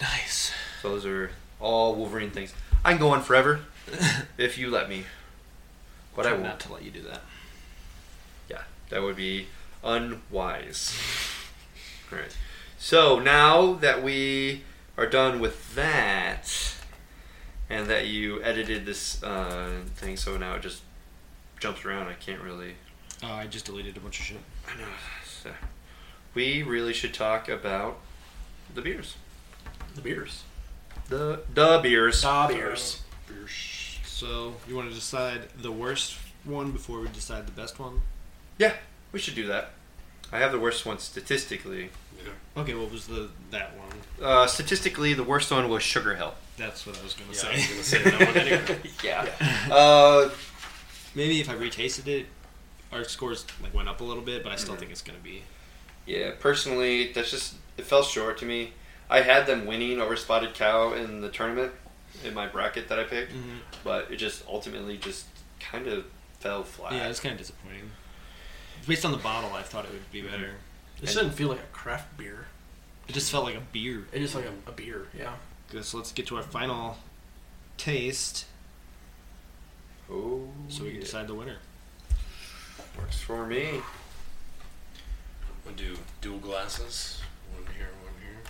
Nice. 0.00 0.52
So 0.80 0.90
those 0.90 1.04
are 1.04 1.32
all 1.58 1.96
Wolverine 1.96 2.30
things. 2.30 2.54
I 2.84 2.92
can 2.92 3.00
go 3.00 3.10
on 3.10 3.20
forever 3.20 3.62
if 4.38 4.56
you 4.56 4.70
let 4.70 4.88
me, 4.88 5.04
but 6.14 6.24
I 6.24 6.28
Try 6.30 6.38
won't. 6.38 6.44
not 6.44 6.60
to 6.60 6.72
let 6.72 6.84
you 6.84 6.92
do 6.92 7.02
that. 7.02 7.22
Yeah, 8.48 8.62
that 8.90 9.02
would 9.02 9.16
be 9.16 9.48
unwise. 9.82 10.96
Alright. 12.12 12.36
So 12.78 13.18
now 13.18 13.72
that 13.74 14.04
we 14.04 14.62
are 14.96 15.06
done 15.08 15.40
with 15.40 15.74
that, 15.74 16.76
and 17.68 17.88
that 17.88 18.06
you 18.06 18.40
edited 18.44 18.86
this 18.86 19.20
uh, 19.24 19.80
thing, 19.96 20.16
so 20.16 20.36
now 20.36 20.54
it 20.54 20.62
just 20.62 20.82
jumps 21.58 21.84
around. 21.84 22.06
I 22.06 22.14
can't 22.14 22.40
really. 22.40 22.74
Oh, 23.22 23.32
I 23.32 23.48
just 23.48 23.64
deleted 23.66 23.96
a 23.96 24.00
bunch 24.00 24.20
of 24.20 24.26
shit. 24.26 24.38
I 24.72 24.78
know. 24.80 24.86
So, 25.26 25.50
we 26.34 26.62
really 26.62 26.92
should 26.92 27.14
talk 27.14 27.48
about 27.48 27.98
the 28.74 28.82
beers. 28.82 29.16
The 29.94 30.00
beers. 30.00 30.42
The 31.08 31.42
the 31.54 31.80
beers. 31.82 32.22
Da 32.22 32.46
beers. 32.48 33.02
So 34.04 34.54
you 34.68 34.76
want 34.76 34.88
to 34.88 34.94
decide 34.94 35.48
the 35.60 35.72
worst 35.72 36.16
one 36.44 36.72
before 36.72 37.00
we 37.00 37.08
decide 37.08 37.46
the 37.46 37.52
best 37.52 37.78
one? 37.78 38.02
Yeah, 38.58 38.74
we 39.12 39.18
should 39.18 39.34
do 39.34 39.46
that. 39.46 39.70
I 40.32 40.38
have 40.38 40.52
the 40.52 40.58
worst 40.58 40.84
one 40.86 40.98
statistically. 40.98 41.90
Okay, 42.56 42.74
what 42.74 42.90
was 42.92 43.06
the 43.06 43.30
that 43.50 43.72
one? 43.78 43.88
Uh, 44.22 44.46
statistically, 44.46 45.14
the 45.14 45.24
worst 45.24 45.50
one 45.50 45.68
was 45.68 45.82
Sugar 45.82 46.14
Hill. 46.16 46.34
That's 46.58 46.86
what 46.86 46.98
I 46.98 47.02
was 47.02 47.14
gonna 47.14 47.32
Yeah, 47.32 47.48
I 47.48 47.52
was 47.54 47.84
say. 47.86 48.02
gonna 48.02 48.10
say 48.10 48.18
that 48.18 48.28
one 48.28 48.36
anyway. 48.36 48.90
yeah. 49.02 49.26
Uh, 49.72 50.30
Maybe 51.14 51.40
if 51.40 51.48
I 51.50 51.54
retasted 51.54 52.06
it, 52.06 52.26
our 52.92 53.02
scores 53.04 53.44
like 53.62 53.74
went 53.74 53.88
up 53.88 54.00
a 54.00 54.04
little 54.04 54.22
bit, 54.22 54.44
but 54.44 54.52
I 54.52 54.56
still 54.56 54.76
think 54.76 54.92
it's 54.92 55.02
gonna 55.02 55.18
be. 55.18 55.42
Yeah, 56.06 56.32
personally, 56.38 57.12
that's 57.12 57.30
just 57.30 57.54
it 57.76 57.84
fell 57.84 58.02
short 58.02 58.38
to 58.38 58.46
me. 58.46 58.72
I 59.08 59.22
had 59.22 59.46
them 59.46 59.66
winning 59.66 60.00
over 60.00 60.16
Spotted 60.16 60.54
Cow 60.54 60.92
in 60.92 61.20
the 61.20 61.28
tournament 61.28 61.72
in 62.24 62.34
my 62.34 62.46
bracket 62.46 62.88
that 62.88 62.98
I 62.98 63.04
picked, 63.04 63.32
mm-hmm. 63.32 63.58
but 63.84 64.10
it 64.10 64.16
just 64.16 64.44
ultimately 64.46 64.96
just 64.96 65.26
kind 65.58 65.86
of 65.86 66.04
fell 66.38 66.62
flat. 66.62 66.92
Yeah, 66.92 67.08
it's 67.08 67.20
kind 67.20 67.32
of 67.32 67.38
disappointing. 67.38 67.90
Based 68.86 69.04
on 69.04 69.12
the 69.12 69.18
bottle, 69.18 69.52
I 69.52 69.62
thought 69.62 69.84
it 69.84 69.92
would 69.92 70.10
be 70.10 70.22
mm-hmm. 70.22 70.30
better. 70.30 70.50
This 71.00 71.14
didn't 71.14 71.32
feel 71.32 71.48
like 71.48 71.60
a 71.60 71.72
craft 71.72 72.16
beer. 72.18 72.46
It 73.08 73.12
just 73.12 73.30
felt 73.30 73.44
like 73.44 73.56
a 73.56 73.62
beer. 73.72 74.06
It 74.12 74.20
just 74.20 74.34
like 74.34 74.44
a, 74.44 74.70
a 74.70 74.72
beer. 74.72 75.06
Yeah. 75.16 75.32
Good, 75.70 75.84
so 75.84 75.96
let's 75.96 76.12
get 76.12 76.26
to 76.28 76.36
our 76.36 76.42
final 76.42 76.98
taste, 77.76 78.44
Oh, 80.10 80.48
so 80.68 80.82
we 80.82 80.90
can 80.90 80.96
yeah. 80.96 81.04
decide 81.04 81.28
the 81.28 81.34
winner. 81.34 81.56
Works 82.98 83.20
for 83.20 83.46
me. 83.46 83.80
We'll 85.70 85.94
do 85.94 85.98
dual 86.20 86.38
glasses. 86.38 87.20
One 87.54 87.64
here, 87.76 87.90
one 88.02 88.12
here. 88.20 88.40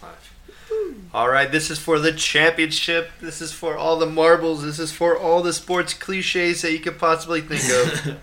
Five. 0.00 1.10
All 1.12 1.28
right, 1.28 1.50
this 1.50 1.70
is 1.70 1.78
for 1.78 1.98
the 1.98 2.12
championship. 2.12 3.10
This 3.20 3.42
is 3.42 3.52
for 3.52 3.76
all 3.76 3.98
the 3.98 4.06
marbles. 4.06 4.62
This 4.62 4.78
is 4.78 4.90
for 4.90 5.18
all 5.18 5.42
the 5.42 5.52
sports 5.52 5.92
cliches 5.92 6.62
that 6.62 6.72
you 6.72 6.78
could 6.78 6.98
possibly 6.98 7.42
think 7.42 7.62
of. 7.70 8.18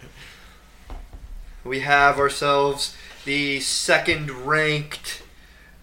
we 1.63 1.81
have 1.81 2.17
ourselves 2.17 2.95
the 3.25 3.59
second 3.59 4.31
ranked 4.31 5.21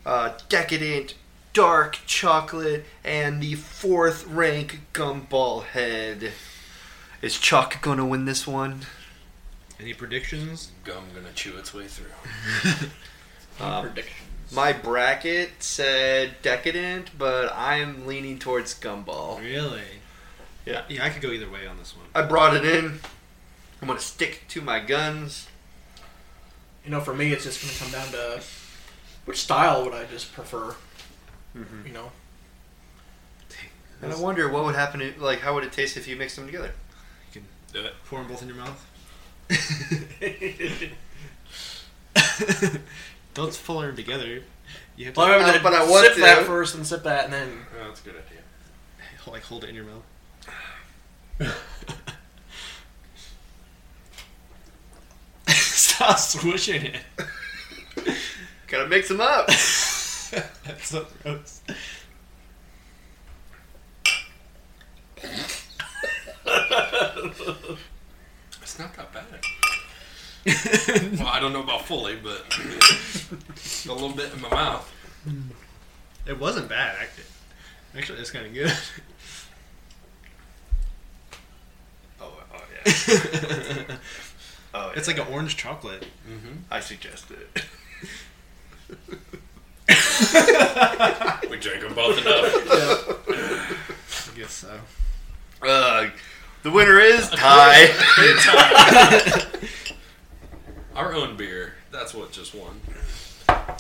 uh, 0.05 0.33
decadent 0.49 1.15
dark 1.53 2.01
chocolate 2.07 2.87
and 3.05 3.41
the 3.41 3.55
fourth 3.55 4.27
rank 4.27 4.81
Gumballhead. 4.93 6.33
Is 7.23 7.39
Chuck 7.39 7.81
gonna 7.83 8.07
win 8.07 8.25
this 8.25 8.49
one? 8.49 8.81
Any 9.81 9.95
predictions? 9.95 10.71
Gum 10.85 11.05
gonna 11.15 11.33
chew 11.35 11.57
its 11.57 11.75
way 11.75 11.87
through. 11.87 12.11
Um, 13.61 13.85
Prediction. 13.85 14.27
my 14.51 14.73
bracket 14.73 15.63
said 15.63 16.35
decadent, 16.43 17.17
but 17.17 17.53
I'm 17.55 18.05
leaning 18.05 18.41
towards 18.41 18.75
gumball. 18.75 19.39
Really? 19.41 20.01
Yeah. 20.67 20.83
Yeah, 20.89 21.05
I 21.05 21.11
could 21.11 21.23
go 21.23 21.31
either 21.31 21.49
way 21.49 21.65
on 21.65 21.79
this 21.79 21.97
one. 21.97 22.07
I 22.17 22.23
brought 22.27 22.57
it 22.57 22.65
in. 22.65 22.99
I'm 23.81 23.87
gonna 23.87 24.01
stick 24.01 24.43
to 24.49 24.61
my 24.61 24.81
guns. 24.81 25.47
You 26.85 26.91
know, 26.91 27.01
for 27.01 27.15
me, 27.15 27.33
it's 27.33 27.45
just 27.45 27.63
going 27.63 27.73
to 27.73 27.81
come 27.83 27.93
down 27.93 28.13
to 28.13 28.43
which 29.25 29.41
style 29.41 29.85
would 29.85 29.95
I 29.95 30.05
just 30.05 30.33
prefer. 30.35 30.75
Mm-hmm. 31.57 31.87
You 31.87 31.93
know, 31.95 32.13
And 34.03 34.13
I 34.13 34.17
wonder 34.21 34.51
what 34.51 34.65
would 34.65 34.75
happen. 34.75 35.01
If, 35.01 35.19
like, 35.21 35.41
how 35.41 35.55
would 35.55 35.65
it 35.65 35.73
taste 35.73 35.97
if 35.97 36.07
you 36.07 36.17
mix 36.17 36.37
them 36.37 36.45
together? 36.47 36.73
You 37.33 37.41
can 37.41 37.49
do 37.73 37.87
it. 37.87 37.95
Pour 38.05 38.19
them 38.19 38.29
both 38.29 38.43
in 38.43 38.49
your 38.49 38.57
mouth. 38.59 38.85
Don't 43.35 43.61
pull 43.65 43.81
them 43.81 43.97
together. 43.97 44.43
You 44.97 45.07
have 45.07 45.15
to 45.15 45.21
well, 45.21 45.41
I 45.41 45.45
mean, 45.45 45.57
Uh, 45.57 45.61
but 45.63 45.75
I 45.75 45.85
want 45.89 46.07
sip 46.07 46.15
to. 46.15 46.21
that 46.21 46.45
first 46.47 46.75
and 46.77 46.87
sip 46.87 47.03
that, 47.05 47.25
and 47.25 47.33
then 47.33 47.59
Oh, 47.81 47.87
that's 47.89 48.01
a 48.01 48.05
good 48.05 48.15
idea. 48.17 48.41
like 49.31 49.43
hold 49.43 49.65
it 49.65 49.71
in 49.71 49.75
your 49.77 49.85
mouth. 49.85 50.03
Stop 55.49 56.19
swishing 56.19 56.87
it. 56.87 57.01
Gotta 58.67 58.89
mix 58.89 59.09
them 59.09 59.21
up. 59.21 59.47
That's 59.47 60.89
so 60.89 61.07
gross. 61.23 61.61
It's 68.75 68.81
not 68.81 68.93
that 68.97 69.13
bad. 69.13 69.25
well, 71.21 71.29
I 71.29 71.39
don't 71.39 71.53
know 71.53 71.63
about 71.63 71.87
fully, 71.87 72.17
but 72.17 72.45
a 72.59 73.93
little 73.93 74.11
bit 74.11 74.35
in 74.35 74.41
my 74.41 74.51
mouth. 74.51 74.93
It 76.27 76.41
wasn't 76.41 76.69
bad, 76.69 76.97
actually. 77.01 77.25
Actually, 77.97 78.19
it's 78.19 78.33
kind 78.33 78.47
of 78.47 78.53
good. 78.53 78.73
Oh, 82.21 82.33
oh 82.53 82.63
yeah. 82.85 83.97
Oh, 84.75 84.93
It's 84.97 85.07
like 85.07 85.19
an 85.19 85.29
orange 85.31 85.57
chocolate. 85.57 86.05
Mm-hmm. 86.29 86.55
I 86.69 86.81
suggest 86.81 87.31
it. 87.31 87.65
We 91.49 91.59
drank 91.59 91.81
them 91.81 91.95
both 91.95 92.19
enough. 92.21 92.51
I 94.35 94.37
guess 94.37 94.51
so. 94.53 94.81
Uh, 95.63 96.09
the 96.65 96.71
winner 96.71 96.99
is 96.99 97.29
Ty. 97.29 97.91
Our 100.97 101.15
own 101.15 101.37
beer. 101.37 101.75
That's 101.93 102.15
what 102.15 102.33
just 102.33 102.55
won. 102.55 102.81
I 103.49 103.75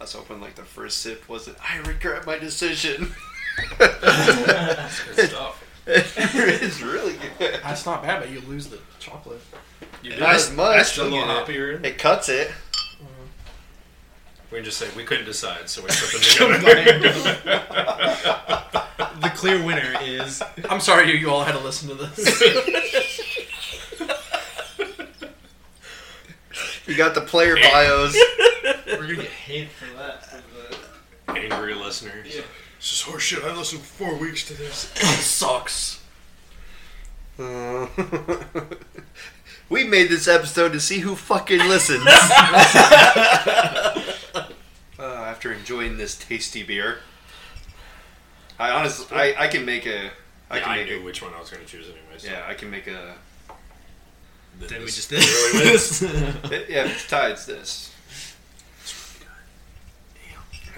was 0.00 0.12
hoping 0.12 0.40
like 0.40 0.54
the 0.54 0.62
first 0.62 0.98
sip 0.98 1.28
wasn't. 1.28 1.58
I 1.68 1.78
regret 1.78 2.24
my 2.24 2.38
decision. 2.38 3.12
That's 3.78 5.02
good 5.04 5.28
stuff. 5.28 5.64
it's 5.86 6.80
really 6.80 7.16
good. 7.38 7.58
that's 7.62 7.84
not 7.84 8.04
bad, 8.04 8.20
but 8.20 8.30
you 8.30 8.40
lose 8.42 8.68
the 8.68 8.78
chocolate. 9.00 9.40
You 10.00 10.10
Not 10.10 10.36
as 10.36 10.52
much. 10.54 10.76
That's 10.76 10.98
a 10.98 11.04
little 11.04 11.24
hoppier. 11.24 11.84
It 11.84 11.98
cuts 11.98 12.28
it. 12.28 12.52
We 14.52 14.58
can 14.58 14.64
just 14.66 14.76
say 14.78 14.86
we 14.94 15.02
couldn't 15.04 15.24
decide, 15.24 15.68
so 15.70 15.80
we 15.82 15.88
put 15.88 16.12
them 16.12 16.20
together. 16.60 17.00
The 19.20 19.30
clear 19.34 19.62
winner 19.64 19.94
is 20.02 20.42
I'm 20.68 20.80
sorry 20.80 21.10
you, 21.10 21.16
you 21.18 21.30
all 21.30 21.42
had 21.42 21.52
to 21.52 21.58
listen 21.60 21.88
to 21.88 21.94
this. 21.94 22.42
You 26.86 26.96
got 26.96 27.14
the 27.14 27.20
player 27.22 27.56
bios. 27.56 28.14
we're 28.86 28.98
gonna 29.00 29.14
get 29.14 29.24
hate 29.26 29.70
for 29.70 29.86
that. 29.96 30.28
Angry 31.28 31.74
listeners. 31.74 32.34
Yeah. 32.34 32.42
This 32.78 32.92
is 32.92 33.02
horseshit. 33.02 33.44
I 33.48 33.56
listened 33.56 33.80
for 33.82 34.04
four 34.04 34.16
weeks 34.18 34.46
to 34.48 34.54
this. 34.54 34.90
sucks. 35.24 36.02
Uh, 37.38 37.86
we 39.70 39.84
made 39.84 40.10
this 40.10 40.28
episode 40.28 40.72
to 40.72 40.80
see 40.80 40.98
who 40.98 41.14
fucking 41.16 41.60
listens. 41.60 42.04
after 45.42 45.52
enjoying 45.52 45.96
this 45.96 46.16
tasty 46.16 46.62
beer, 46.62 47.00
I 48.60 48.70
honestly, 48.70 49.06
I, 49.10 49.34
I 49.36 49.48
can 49.48 49.64
make 49.64 49.86
a, 49.86 50.06
I 50.48 50.58
I, 50.58 50.60
can 50.60 50.68
I 50.70 50.76
make 50.76 50.86
knew 50.86 51.00
a, 51.00 51.04
which 51.04 51.20
one 51.20 51.34
I 51.34 51.40
was 51.40 51.50
going 51.50 51.64
to 51.64 51.68
choose 51.68 51.86
anyways. 51.86 52.24
yeah, 52.24 52.44
I 52.46 52.54
can 52.54 52.70
make 52.70 52.86
a, 52.86 53.16
Then 54.60 54.68
Then 54.68 54.80
we 54.82 54.86
just 54.86 55.10
did 55.10 55.18
really 55.18 55.66
wins. 55.70 55.98
this. 55.98 56.02
yeah, 56.68 56.84
it's 56.84 57.08
Ty, 57.08 57.30
it's 57.30 57.46
this. 57.46 57.92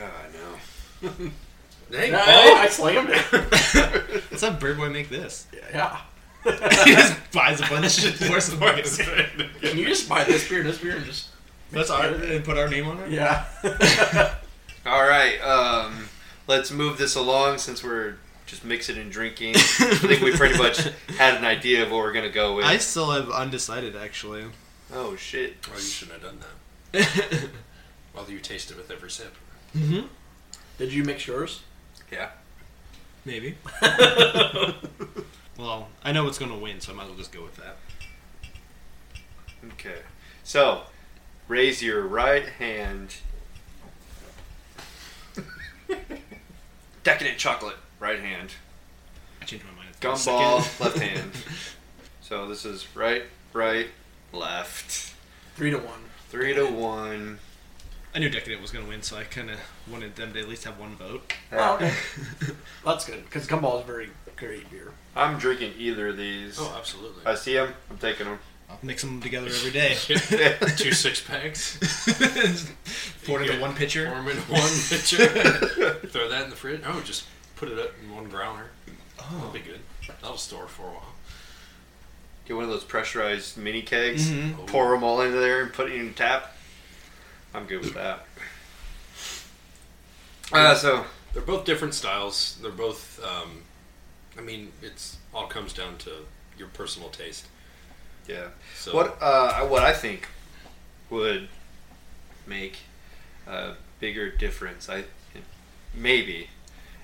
Oh, 0.00 0.02
I 0.02 1.08
know. 1.10 1.30
Dang, 1.90 2.14
I, 2.14 2.18
Paul. 2.18 2.56
I 2.56 2.68
slammed 2.68 3.10
it. 3.10 4.22
Let's 4.30 4.40
have 4.40 4.58
Bird 4.58 4.78
Boy 4.78 4.88
make 4.88 5.10
this. 5.10 5.46
Yeah. 5.74 6.00
he 6.44 6.94
just 6.94 7.32
buys 7.32 7.60
a 7.60 7.66
bunch 7.66 7.84
of 7.84 7.92
shit 7.92 8.14
for 8.14 8.40
some 8.40 8.58
Boys. 8.58 8.96
Can 9.60 9.76
you 9.76 9.84
just 9.84 10.08
buy 10.08 10.24
this 10.24 10.48
beer, 10.48 10.62
this 10.62 10.78
beer, 10.78 10.96
and 10.96 11.04
just 11.04 11.28
That's 11.70 11.90
our 11.90 12.06
and 12.06 12.42
put 12.42 12.56
our 12.56 12.68
name 12.68 12.88
on 12.88 12.98
it. 13.00 13.10
yeah? 13.10 14.36
All 14.86 15.02
right, 15.02 15.38
um, 15.40 16.08
let's 16.46 16.70
move 16.70 16.98
this 16.98 17.16
along 17.16 17.58
since 17.58 17.82
we're 17.82 18.16
just 18.44 18.64
mixing 18.64 18.98
and 18.98 19.10
drinking. 19.10 19.54
I 19.56 19.58
think 19.58 20.20
we 20.22 20.32
pretty 20.32 20.58
much 20.58 20.78
had 21.18 21.36
an 21.36 21.44
idea 21.44 21.82
of 21.84 21.90
what 21.90 21.98
we're 21.98 22.12
gonna 22.12 22.28
go 22.28 22.56
with. 22.56 22.66
I 22.66 22.76
still 22.76 23.10
have 23.12 23.30
undecided 23.30 23.96
actually. 23.96 24.44
oh 24.92 25.16
shit! 25.16 25.56
Well, 25.68 25.76
you 25.78 25.82
shouldn't 25.82 26.22
have 26.22 26.30
done 26.30 26.38
that. 26.92 27.48
Well, 28.14 28.26
you 28.30 28.38
taste 28.38 28.70
it 28.70 28.76
with 28.76 28.92
every 28.92 29.10
sip. 29.10 29.34
mm-hmm. 29.76 30.06
Did 30.78 30.92
you 30.92 31.02
mix 31.02 31.26
yours? 31.26 31.62
Yeah. 32.12 32.28
Maybe. 33.24 33.56
well, 35.58 35.88
I 36.04 36.12
know 36.12 36.22
what's 36.22 36.38
gonna 36.38 36.56
win, 36.56 36.80
so 36.80 36.92
I 36.92 36.94
might 36.94 37.02
as 37.04 37.08
well 37.08 37.18
just 37.18 37.32
go 37.32 37.42
with 37.42 37.56
that. 37.56 37.76
Okay. 39.72 40.02
So, 40.44 40.82
raise 41.48 41.82
your 41.82 42.02
right 42.06 42.46
hand. 42.48 43.16
Decadent 47.02 47.38
chocolate, 47.38 47.76
right 48.00 48.20
hand. 48.20 48.50
I 49.40 49.44
changed 49.44 49.64
my 49.66 49.72
mind. 49.72 49.94
for 49.94 50.08
Gumball, 50.08 50.80
left 50.80 50.98
hand. 51.00 51.32
So 52.22 52.48
this 52.48 52.64
is 52.64 52.86
right, 52.96 53.24
right, 53.52 53.88
left. 54.32 55.12
Three 55.56 55.70
to 55.70 55.78
one. 55.78 56.00
Three 56.30 56.54
to 56.54 56.64
one. 56.66 57.38
I 58.14 58.20
knew 58.20 58.30
Decadent 58.30 58.62
was 58.62 58.70
gonna 58.70 58.86
win, 58.88 59.02
so 59.02 59.16
I 59.16 59.24
kind 59.24 59.50
of 59.50 59.58
wanted 59.90 60.16
them 60.16 60.32
to 60.32 60.40
at 60.40 60.48
least 60.48 60.64
have 60.64 60.78
one 60.78 60.94
vote. 60.96 61.32
Oh, 61.52 61.74
okay. 61.74 61.92
That's 62.84 63.04
good 63.04 63.24
because 63.24 63.46
Gumball 63.46 63.78
is 63.78 63.84
a 63.84 63.86
very 63.86 64.10
great 64.36 64.70
beer. 64.70 64.92
I'm 65.16 65.38
drinking 65.38 65.74
either 65.78 66.08
of 66.08 66.16
these. 66.16 66.56
Oh, 66.58 66.74
absolutely. 66.78 67.26
I 67.26 67.34
see 67.34 67.54
them. 67.54 67.74
I'm 67.90 67.98
taking 67.98 68.26
them. 68.26 68.38
I'll 68.70 68.78
mix 68.82 69.02
them 69.02 69.20
together 69.20 69.46
every 69.46 69.70
day. 69.70 69.94
Two 70.76 70.92
six 70.92 71.20
packs. 71.20 71.76
Pour 73.26 73.42
it 73.42 73.48
into 73.50 73.60
one 73.60 73.74
pitcher. 73.74 74.06
Pour 74.06 74.16
'em 74.16 74.28
in 74.28 74.36
one 74.38 74.70
pitcher. 74.88 75.26
Throw 76.08 76.28
that 76.28 76.44
in 76.44 76.50
the 76.50 76.56
fridge. 76.56 76.80
Oh, 76.86 77.00
just 77.02 77.24
put 77.56 77.68
it 77.68 77.78
up 77.78 77.90
in 78.02 78.14
one 78.14 78.28
growler. 78.28 78.70
That'll 79.18 79.50
be 79.50 79.60
good. 79.60 79.80
That'll 80.22 80.36
store 80.38 80.66
for 80.66 80.82
a 80.86 80.90
while. 80.90 81.12
Get 82.46 82.54
one 82.56 82.64
of 82.64 82.70
those 82.70 82.84
pressurized 82.84 83.56
mini 83.56 83.82
kegs. 83.82 84.28
Mhm. 84.28 84.66
Pour 84.66 84.90
them 84.90 85.02
all 85.04 85.20
into 85.20 85.38
there 85.38 85.62
and 85.62 85.72
put 85.72 85.90
it 85.90 85.94
in 85.94 86.08
the 86.08 86.12
tap. 86.14 86.56
I'm 87.54 87.66
good 87.66 87.80
with 87.82 87.94
that. 87.94 88.26
Uh, 90.52 90.74
so 90.74 91.04
They're 91.32 91.42
both 91.42 91.64
different 91.64 91.94
styles. 91.94 92.58
They're 92.62 92.70
both. 92.70 93.20
Um, 93.24 93.62
I 94.38 94.40
mean, 94.40 94.72
it's 94.82 95.16
all 95.32 95.46
comes 95.46 95.72
down 95.72 95.96
to 95.98 96.10
your 96.58 96.68
personal 96.68 97.08
taste. 97.08 97.46
Yeah. 98.28 98.48
So 98.76 98.94
What 98.94 99.18
uh, 99.20 99.60
what 99.66 99.82
I 99.82 99.92
think 99.92 100.28
would 101.10 101.48
make 102.46 102.78
a 103.46 103.72
bigger 104.00 104.30
difference, 104.30 104.88
I 104.88 105.04
maybe, 105.94 106.48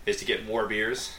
is 0.06 0.16
to 0.18 0.24
get 0.24 0.44
more 0.46 0.66
beers 0.66 1.12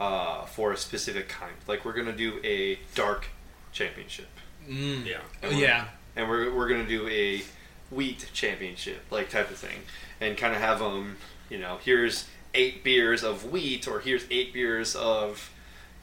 uh, 0.00 0.44
for 0.46 0.72
a 0.72 0.76
specific 0.76 1.28
kind. 1.28 1.54
Like 1.66 1.84
we're 1.84 1.92
gonna 1.92 2.12
do 2.16 2.40
a 2.44 2.78
dark 2.94 3.26
championship, 3.72 4.28
Mm. 4.68 5.04
Yeah. 5.04 5.20
Oh, 5.42 5.50
yeah. 5.50 5.86
and 6.16 6.28
we're 6.28 6.54
we're 6.54 6.68
gonna 6.68 6.86
do 6.86 7.06
a 7.08 7.42
wheat 7.90 8.30
championship, 8.32 9.04
like 9.10 9.28
type 9.30 9.50
of 9.50 9.56
thing, 9.56 9.80
and 10.20 10.36
kind 10.36 10.54
of 10.54 10.60
have 10.60 10.78
them. 10.78 11.16
You 11.50 11.58
know, 11.58 11.78
here's 11.84 12.26
eight 12.54 12.82
beers 12.82 13.22
of 13.22 13.50
wheat, 13.50 13.86
or 13.86 14.00
here's 14.00 14.24
eight 14.30 14.52
beers 14.54 14.94
of, 14.96 15.50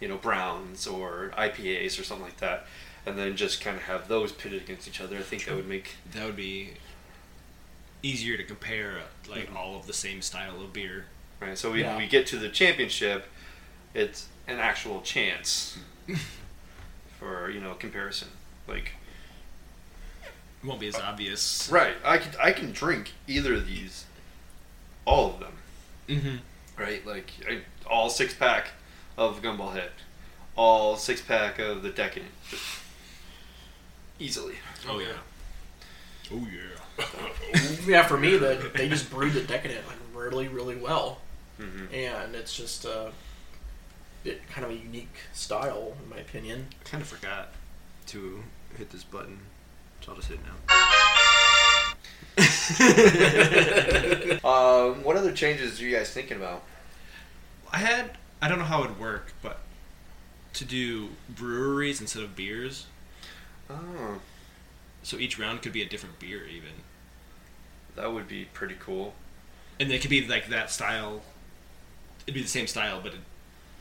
you 0.01 0.07
know, 0.09 0.17
browns 0.17 0.85
or 0.87 1.31
IPAs 1.37 1.97
or 1.99 2.03
something 2.03 2.25
like 2.25 2.37
that, 2.37 2.65
and 3.05 3.17
then 3.17 3.37
just 3.37 3.61
kind 3.61 3.77
of 3.77 3.83
have 3.83 4.07
those 4.09 4.31
pitted 4.33 4.61
against 4.63 4.87
each 4.87 4.99
other. 4.99 5.17
I 5.17 5.21
think 5.21 5.45
that 5.45 5.55
would 5.55 5.67
make 5.69 5.95
That 6.13 6.25
would 6.25 6.35
be 6.35 6.71
easier 8.03 8.35
to 8.35 8.43
compare, 8.43 8.97
uh, 8.97 9.31
like 9.31 9.49
all 9.55 9.75
of 9.77 9.85
the 9.87 9.93
same 9.93 10.21
style 10.21 10.59
of 10.59 10.73
beer. 10.73 11.05
right. 11.39 11.57
So 11.57 11.71
we 11.71 11.81
Yeah. 11.81 11.97
we 11.97 12.07
get 12.07 12.27
to 12.27 12.37
the 12.37 12.49
championship, 12.49 13.27
it's 13.93 14.27
an 14.47 14.57
actual 14.59 15.01
chance 15.01 15.77
for 17.19 17.49
you 17.49 17.59
know 17.61 17.75
comparison. 17.75 18.29
Like 18.67 18.93
It 20.63 20.67
won't 20.67 20.79
be 20.79 20.87
as 20.87 20.95
obvious. 20.95 21.69
right, 21.71 21.95
I 22.03 22.17
can 22.17 22.31
I 22.41 22.51
can 22.51 22.71
drink 22.71 23.11
either 23.27 23.53
of 23.53 23.67
these, 23.67 24.05
all 25.05 25.29
of 25.33 25.39
them. 25.39 25.53
Mm-hmm. 26.09 26.81
right? 26.81 27.05
Like 27.05 27.31
I, 27.47 27.59
all 27.87 28.09
six 28.09 28.33
pack 28.33 28.71
of 29.29 29.41
Gumballhead, 29.41 29.89
all 30.55 30.95
six 30.97 31.21
pack 31.21 31.59
of 31.59 31.83
the 31.83 31.89
Decadent, 31.89 32.31
easily. 34.19 34.55
Oh 34.87 34.99
yeah. 34.99 35.07
Oh 36.33 36.47
yeah. 36.51 37.05
Yeah, 37.85 38.03
for 38.03 38.17
me, 38.17 38.37
that 38.37 38.73
they 38.73 38.87
just 38.89 39.09
brewed 39.09 39.33
the 39.33 39.41
Decadent 39.41 39.85
like 39.87 39.97
really, 40.13 40.47
really 40.47 40.75
well, 40.75 41.19
Mm-hmm. 41.59 41.93
and 41.93 42.33
it's 42.35 42.55
just 42.55 42.85
uh, 42.87 43.11
it 44.25 44.41
kind 44.49 44.65
of 44.65 44.71
a 44.71 44.75
unique 44.75 45.13
style 45.33 45.93
in 46.03 46.09
my 46.09 46.17
opinion. 46.17 46.65
I 46.83 46.89
kind 46.89 47.01
of 47.03 47.07
forgot 47.07 47.49
to 48.07 48.43
hit 48.77 48.89
this 48.89 49.03
button, 49.03 49.37
so 50.01 50.11
I'll 50.11 50.17
just 50.17 50.29
hit 50.29 50.39
it 50.39 50.45
now. 50.45 50.77
Um, 54.43 55.03
what 55.03 55.15
other 55.17 55.31
changes 55.33 55.79
are 55.79 55.83
you 55.83 55.95
guys 55.95 56.09
thinking 56.11 56.37
about? 56.37 56.63
I 57.71 57.77
had 57.77 58.17
I 58.41 58.47
don't 58.47 58.59
know 58.59 58.65
how 58.65 58.83
it 58.83 58.89
would 58.89 58.99
work, 58.99 59.33
but 59.41 59.59
to 60.53 60.65
do 60.65 61.09
breweries 61.29 62.01
instead 62.01 62.23
of 62.23 62.35
beers, 62.35 62.87
Oh, 63.69 64.19
so 65.03 65.17
each 65.17 65.39
round 65.39 65.61
could 65.61 65.71
be 65.71 65.81
a 65.81 65.87
different 65.87 66.19
beer 66.19 66.45
even, 66.45 66.73
that 67.95 68.11
would 68.11 68.27
be 68.27 68.45
pretty 68.45 68.75
cool. 68.79 69.13
and 69.79 69.89
they 69.89 69.97
could 69.99 70.09
be 70.09 70.25
like 70.27 70.47
that 70.49 70.69
style. 70.69 71.21
It'd 72.25 72.33
be 72.35 72.41
the 72.41 72.47
same 72.47 72.67
style, 72.67 72.99
but 73.01 73.13
it, 73.13 73.19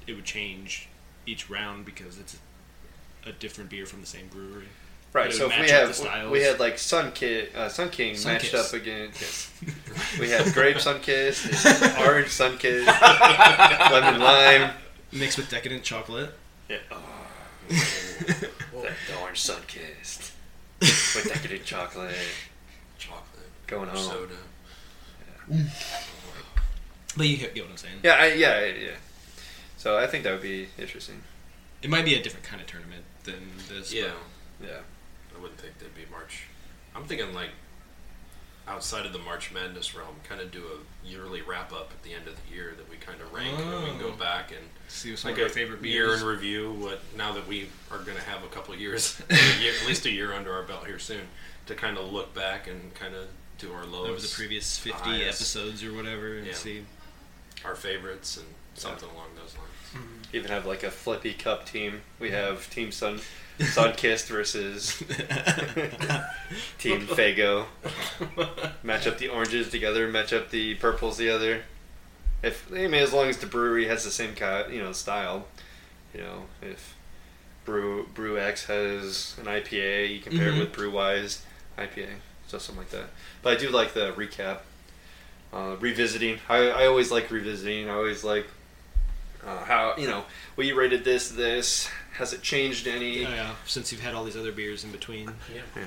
it 0.07 0.15
would 0.15 0.25
change 0.25 0.89
each 1.27 1.51
round 1.51 1.85
because 1.85 2.19
it's 2.19 2.39
a 3.27 3.33
different 3.33 3.69
beer 3.69 3.85
from 3.85 4.01
the 4.01 4.07
same 4.07 4.29
brewery. 4.29 4.69
Right. 5.13 5.33
So 5.33 5.51
if 5.51 5.61
we 5.61 5.69
have 5.71 6.31
we 6.31 6.41
had 6.43 6.61
like 6.61 6.79
Sun 6.79 7.13
King, 7.13 7.47
uh, 7.57 7.69
Sun 7.69 7.91
King 7.91 8.17
Sun 8.17 8.35
matched 8.35 8.53
Kiss. 8.53 8.73
up 8.75 8.81
against. 8.81 9.51
We 10.19 10.31
had 10.31 10.55
grape 10.55 10.79
Sunkist, 10.79 11.99
orange 12.07 12.29
Sunkist, 12.29 12.87
lemon 13.93 14.21
lime. 14.21 14.71
Mixed 15.13 15.37
with 15.37 15.51
decadent 15.51 15.83
chocolate. 15.83 16.33
Yeah. 16.69 16.79
Oh, 16.91 17.03
the, 17.69 18.49
the 18.73 19.21
orange 19.21 19.41
Sun 19.41 19.61
Kissed 19.67 20.33
with 20.81 21.29
decadent 21.29 21.65
chocolate 21.65 22.15
Chocolate. 22.99 23.51
going 23.67 23.89
or 23.89 23.93
home. 23.93 24.11
Soda. 24.11 24.35
But 27.17 27.27
you 27.29 27.37
get 27.37 27.55
what 27.57 27.71
I'm 27.71 27.77
saying. 27.77 27.97
Yeah, 28.03 28.13
I, 28.13 28.27
yeah, 28.33 28.65
yeah. 28.65 28.91
So 29.77 29.99
I 29.99 30.07
think 30.07 30.25
that 30.25 30.33
would 30.33 30.43
be 30.43 30.69
interesting. 30.79 31.23
It 31.83 31.91
might 31.91 32.05
be 32.05 32.15
a 32.15 32.23
different 32.23 32.47
kind 32.47 32.61
of 32.63 32.69
tournament 32.69 33.05
than 33.25 33.51
this. 33.69 33.93
Yeah. 33.93 34.13
Yeah. 34.63 34.81
I 35.41 35.43
wouldn't 35.43 35.61
think 35.61 35.79
they'd 35.79 35.95
be 35.95 36.11
March. 36.11 36.43
I'm 36.95 37.05
thinking 37.05 37.33
like 37.35 37.51
outside 38.69 39.07
of 39.07 39.13
the 39.13 39.19
March 39.19 39.53
Madness 39.53 39.95
realm, 39.97 40.17
kind 40.29 40.41
of 40.41 40.53
do 40.53 40.63
a 40.65 41.07
yearly 41.07 41.41
wrap 41.43 41.73
up 41.73 41.91
at 41.93 42.03
the 42.03 42.13
end 42.15 42.29
of 42.29 42.35
the 42.37 42.55
year 42.55 42.75
that 42.77 42.89
we 42.91 42.97
kind 42.97 43.21
of 43.21 43.33
rank 43.33 43.59
and 43.59 43.83
we 43.85 43.91
can 43.91 43.99
go 43.99 44.09
Oh. 44.09 44.13
back 44.13 44.51
and 44.53 44.61
But 44.85 44.93
see 44.93 45.17
some 45.17 45.31
like 45.31 45.39
of 45.39 45.45
our 45.45 45.49
a 45.49 45.53
favorite 45.53 45.83
year 45.83 46.09
beers. 46.09 46.21
in 46.23 46.29
review. 46.29 46.73
What 46.73 47.01
now 47.17 47.33
that 47.33 47.47
we 47.49 47.69
are 47.91 47.99
going 47.99 48.17
to 48.19 48.23
have 48.25 48.45
a 48.45 48.49
couple 48.49 48.75
of 48.75 48.81
years, 48.81 49.21
a 49.31 49.61
year, 49.61 49.73
at 49.81 49.87
least 49.89 50.05
a 50.07 50.11
year 50.11 50.33
under 50.35 50.53
our 50.53 50.63
belt 50.63 50.87
here 50.87 50.99
soon, 50.99 51.23
to 51.67 51.75
kind 51.75 51.97
of 51.97 52.13
look 52.13 52.35
back 52.35 52.69
and 52.69 52.95
kind 52.95 53.15
of 53.15 53.29
do 53.59 53.73
our 53.73 53.85
lows, 53.87 54.09
over 54.11 54.21
the 54.21 54.29
previous 54.29 54.79
50 54.79 54.99
highest. 54.99 55.41
episodes 55.41 55.83
or 55.83 55.93
whatever 55.95 56.37
and 56.37 56.47
Yeah. 56.47 56.55
see. 56.55 56.85
our 57.65 57.75
favorites, 57.75 58.37
and 58.39 58.47
something 58.75 59.09
along 59.11 59.29
those 59.37 59.55
lines. 59.57 60.07
Even 60.33 60.51
have 60.51 60.65
like 60.65 60.83
a 60.83 60.91
flippy 60.91 61.35
cup 61.35 61.67
team. 61.67 62.01
We 62.19 62.31
have 62.31 62.71
Team 62.71 62.91
Sun 62.93 63.21
Sun 63.61 63.95
Kissed 63.95 64.29
versus 64.29 64.97
Team 66.79 67.07
Faygo. 67.07 67.67
Match 68.83 69.07
up 69.07 69.19
the 69.19 69.29
oranges 69.29 69.71
together. 69.71 70.09
Match 70.09 70.33
up 70.33 70.51
the 70.51 70.75
purples 70.77 71.19
together. 71.19 71.63
If 72.43 72.67
I 72.73 72.87
mean, 72.89 72.95
as 72.95 73.13
long 73.13 73.29
as 73.29 73.39
the 73.39 73.47
brewery 73.47 73.87
has 73.87 74.05
the 74.05 74.11
same 74.11 74.35
kind, 74.35 74.73
you 74.73 74.83
know, 74.83 74.93
style. 74.93 75.47
You 76.15 76.23
know, 76.23 76.43
if 76.63 76.95
Brew 77.65 78.09
Brew 78.15 78.39
X 78.39 78.67
has 78.67 79.37
an 79.39 79.47
IPA, 79.47 80.13
you 80.15 80.21
compare 80.21 80.51
Mhm. 80.51 80.57
it 80.57 80.61
with 80.61 80.73
Brew 80.73 80.91
Wise 80.91 81.43
IPA, 81.79 82.09
so 82.49 82.59
something 82.59 82.83
like 82.83 82.91
that. 82.91 83.11
But 83.43 83.57
I 83.57 83.61
do 83.61 83.69
like 83.69 83.93
the 83.93 84.13
recap, 84.13 84.61
uh, 85.53 85.77
revisiting. 85.79 86.41
I, 86.49 86.69
I 86.71 86.87
always 86.87 87.11
like 87.13 87.31
revisiting. 87.31 87.89
I 87.89 87.95
always 87.95 88.25
like 88.25 88.47
uh, 89.47 89.65
how 89.65 89.95
you 89.97 90.09
know 90.09 90.25
we 90.57 90.73
rated 90.73 91.05
this 91.05 91.29
this 91.31 91.89
has 92.13 92.33
it 92.33 92.43
changed 92.43 92.87
any? 92.87 93.25
Oh, 93.25 93.31
yeah, 93.31 93.55
since 93.67 93.93
you've 93.93 94.01
had 94.01 94.15
all 94.15 94.25
these 94.25 94.37
other 94.37 94.53
beers 94.53 94.85
in 94.85 94.93
between. 94.93 95.33
Yeah. 95.55 95.83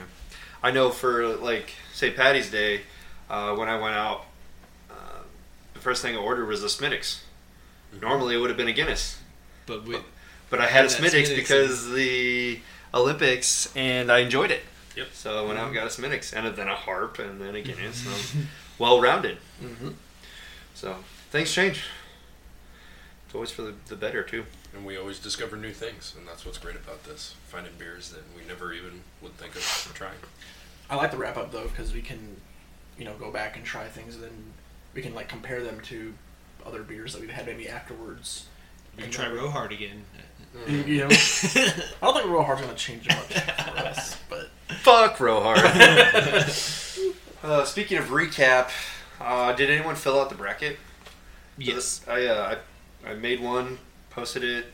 I 0.62 0.72
know 0.72 0.90
for 0.90 1.28
like 1.36 1.74
say 1.94 2.12
Patty's 2.12 2.50
Day, 2.50 2.82
uh, 3.30 3.56
when 3.56 3.68
I 3.70 3.80
went 3.80 3.96
out, 3.96 4.26
uh, 4.90 5.24
the 5.74 5.80
first 5.80 6.02
thing 6.02 6.16
I 6.16 6.20
ordered 6.20 6.48
was 6.48 6.64
a 6.64 6.70
Smithwick's. 6.70 7.24
Normally 8.02 8.36
it 8.36 8.40
would 8.40 8.50
have 8.50 8.58
been 8.58 8.68
a 8.70 8.74
Guinness, 8.74 9.20
But 9.68 9.86
we, 9.86 9.98
but 10.50 10.60
I 10.60 10.66
had 10.66 10.86
a 10.86 10.88
That 10.88 10.94
Smithwick's 10.96 11.28
Smithwick's 11.30 11.50
because 11.50 11.92
the 11.92 12.60
Olympics, 12.94 13.72
and 13.76 14.12
I 14.12 14.20
enjoyed 14.20 14.50
it. 14.52 14.62
Yep. 14.96 15.08
So 15.14 15.44
I 15.44 15.48
went 15.48 15.60
out 15.60 15.66
and 15.68 15.76
got 15.76 15.86
a 15.88 15.90
Smithwick's, 15.90 16.34
and 16.34 16.56
then 16.56 16.68
a 16.68 16.76
Harp, 16.76 17.20
and 17.20 17.40
then 17.42 17.56
a 17.56 17.62
Guinness. 17.62 18.06
and 18.36 18.48
well 18.80 19.02
rounded. 19.02 19.38
Mm-hmm. 19.62 19.90
So 20.74 20.96
things 21.30 21.52
change. 21.54 21.84
It's 23.26 23.36
always 23.36 23.52
for 23.52 23.64
the, 23.64 23.74
the 23.88 23.96
better 23.96 24.24
too. 24.24 24.46
And 24.74 24.86
we 24.86 24.98
always 24.98 25.20
discover 25.20 25.56
new 25.56 25.72
things, 25.72 26.16
and 26.18 26.28
that's 26.28 26.46
what's 26.46 26.58
great 26.58 26.76
about 26.76 27.04
this. 27.04 27.36
Finding 27.48 27.74
beers 27.78 28.10
that 28.12 28.24
we 28.36 28.44
never 28.48 28.74
even 28.74 29.02
would 29.22 29.38
think 29.38 29.56
of 29.56 29.92
trying. 29.94 30.16
I 30.90 30.96
like 30.96 31.12
the 31.12 31.18
wrap 31.18 31.38
up 31.38 31.52
though 31.52 31.68
because 31.68 31.94
we 31.94 32.02
can, 32.02 32.38
you 32.98 33.06
know, 33.06 33.14
go 33.14 33.30
back 33.32 33.56
and 33.56 33.64
try 33.64 33.88
things. 33.88 34.16
And 34.16 34.24
then 34.24 34.54
we 34.96 35.02
can 35.02 35.14
like 35.14 35.28
compare 35.30 35.62
them 35.64 35.80
to 35.82 36.14
other 36.66 36.82
beers 36.82 37.14
that 37.14 37.22
we've 37.22 37.30
had 37.30 37.46
maybe 37.46 37.70
afterwards. 37.70 38.48
We 38.96 38.98
can 38.98 39.06
And 39.06 39.14
try 39.14 39.26
then- 39.30 39.38
Rohard 39.38 39.72
again. 39.72 40.06
You, 40.68 40.78
you 40.84 40.98
know, 41.00 41.08
I 41.12 41.84
don't 42.02 42.14
think 42.16 42.28
Royal 42.28 42.44
Hard's 42.44 42.62
gonna 42.62 42.76
change 42.76 43.08
much 43.08 43.34
for 43.40 43.78
us, 43.80 44.18
but 44.30 44.50
Fuck 44.82 45.18
Rohard. 45.18 45.58
uh, 47.44 47.66
speaking 47.66 47.98
of 47.98 48.06
recap, 48.06 48.70
uh, 49.20 49.54
did 49.54 49.72
anyone 49.72 49.96
fill 49.96 50.20
out 50.20 50.30
the 50.30 50.36
bracket? 50.36 50.78
Yes. 51.58 52.02
I, 52.08 52.26
uh, 52.28 52.56
I 53.06 53.10
I 53.10 53.14
made 53.16 53.40
one, 53.42 53.80
posted 54.16 54.44
it. 54.44 54.66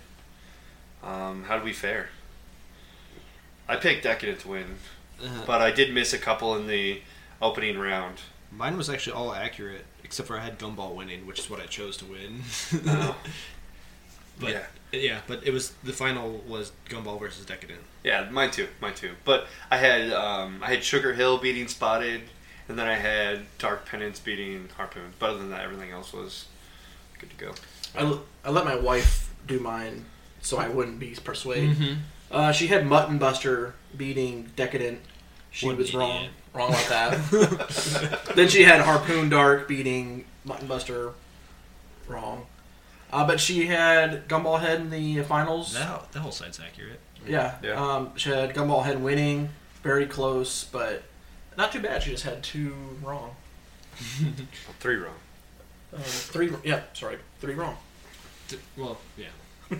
Um, 1.03 1.43
how 1.45 1.55
did 1.55 1.63
we 1.63 1.73
fare? 1.73 2.09
I 3.67 3.75
picked 3.75 4.03
Decadent 4.03 4.39
to 4.41 4.47
win, 4.49 4.75
Uh, 5.23 5.45
but 5.45 5.61
I 5.61 5.71
did 5.71 5.93
miss 5.93 6.13
a 6.13 6.17
couple 6.17 6.55
in 6.55 6.67
the 6.67 7.01
opening 7.41 7.77
round. 7.77 8.17
mine 8.51 8.75
was 8.77 8.89
actually 8.89 9.13
all 9.13 9.33
accurate, 9.33 9.85
except 10.03 10.27
for 10.27 10.37
I 10.37 10.43
had 10.43 10.57
Gumball 10.57 10.95
winning, 10.95 11.25
which 11.27 11.39
is 11.39 11.49
what 11.49 11.59
I 11.61 11.65
chose 11.67 11.97
to 11.97 12.05
win. 12.05 12.41
Oh. 12.87 13.15
But 14.39 14.51
yeah, 14.51 14.65
yeah, 14.93 15.19
but 15.27 15.45
it 15.45 15.51
was 15.51 15.71
the 15.83 15.91
final 15.91 16.41
was 16.47 16.71
Gumball 16.87 17.19
versus 17.19 17.45
Decadent. 17.45 17.81
yeah, 18.05 18.29
mine 18.31 18.51
too, 18.51 18.69
mine 18.79 18.93
too. 18.93 19.11
But 19.25 19.47
I 19.69 19.75
had 19.75 20.13
um, 20.13 20.61
I 20.63 20.67
had 20.69 20.81
Sugar 20.81 21.13
Hill 21.13 21.39
beating 21.39 21.67
Spotted, 21.67 22.21
and 22.69 22.79
then 22.79 22.87
I 22.87 22.93
had 22.95 23.41
Dark 23.57 23.85
Penance 23.85 24.17
beating 24.21 24.69
Harpoon. 24.77 25.11
But 25.19 25.31
other 25.31 25.39
than 25.39 25.49
that, 25.49 25.59
everything 25.65 25.91
else 25.91 26.13
was 26.13 26.45
good 27.19 27.29
to 27.31 27.35
go. 27.35 27.53
I, 27.97 28.03
l- 28.03 28.23
I 28.45 28.49
let 28.51 28.63
my 28.63 28.75
wife 28.77 29.28
do 29.49 29.59
mine 29.59 30.05
so 30.41 30.57
I 30.57 30.69
wouldn't 30.69 30.99
be 30.99 31.17
persuaded. 31.21 31.71
Mm-hmm. 31.77 31.93
Uh, 32.31 32.51
she 32.53 32.67
had 32.67 32.85
Mutton 32.87 33.17
Buster 33.17 33.73
beating 33.97 34.49
Decadent. 34.55 35.01
She 35.51 35.65
What 35.65 35.73
an 35.73 35.77
was 35.79 35.93
wrong. 35.93 36.15
idiot. 36.15 36.31
Wrong 36.53 36.69
about 36.69 36.87
that. 36.89 38.21
then 38.35 38.47
she 38.47 38.63
had 38.63 38.79
Harpoon 38.81 39.27
Dark 39.29 39.67
beating 39.67 40.23
Mutton 40.45 40.67
Buster. 40.67 41.11
Wrong. 42.07 42.45
Uh, 43.11 43.25
but 43.27 43.39
she 43.39 43.65
had 43.67 44.27
Gumballhead 44.29 44.75
in 44.77 44.89
the 44.91 45.21
finals. 45.23 45.73
That 45.73 46.11
the 46.11 46.19
whole 46.19 46.31
site's 46.31 46.59
accurate. 46.59 46.99
Yeah. 47.27 47.55
Yeah. 47.61 47.73
Um, 47.73 48.11
she 48.15 48.29
had 48.29 48.53
Gumballhead 48.53 48.99
winning. 49.01 49.49
Very 49.83 50.05
close, 50.05 50.63
but 50.65 51.03
not 51.57 51.71
too 51.71 51.81
bad. 51.81 52.03
She 52.03 52.11
just 52.11 52.23
had 52.23 52.43
two 52.43 52.73
wrong. 53.03 53.35
Three 54.79 54.95
wrong. 54.97 55.15
Uh, 55.93 55.97
three. 55.99 56.51
Yeah, 56.63 56.81
sorry. 56.93 57.17
Three 57.39 57.55
wrong. 57.55 57.75
D- 58.47 58.57
Well, 58.77 58.97
yeah. 59.17 59.27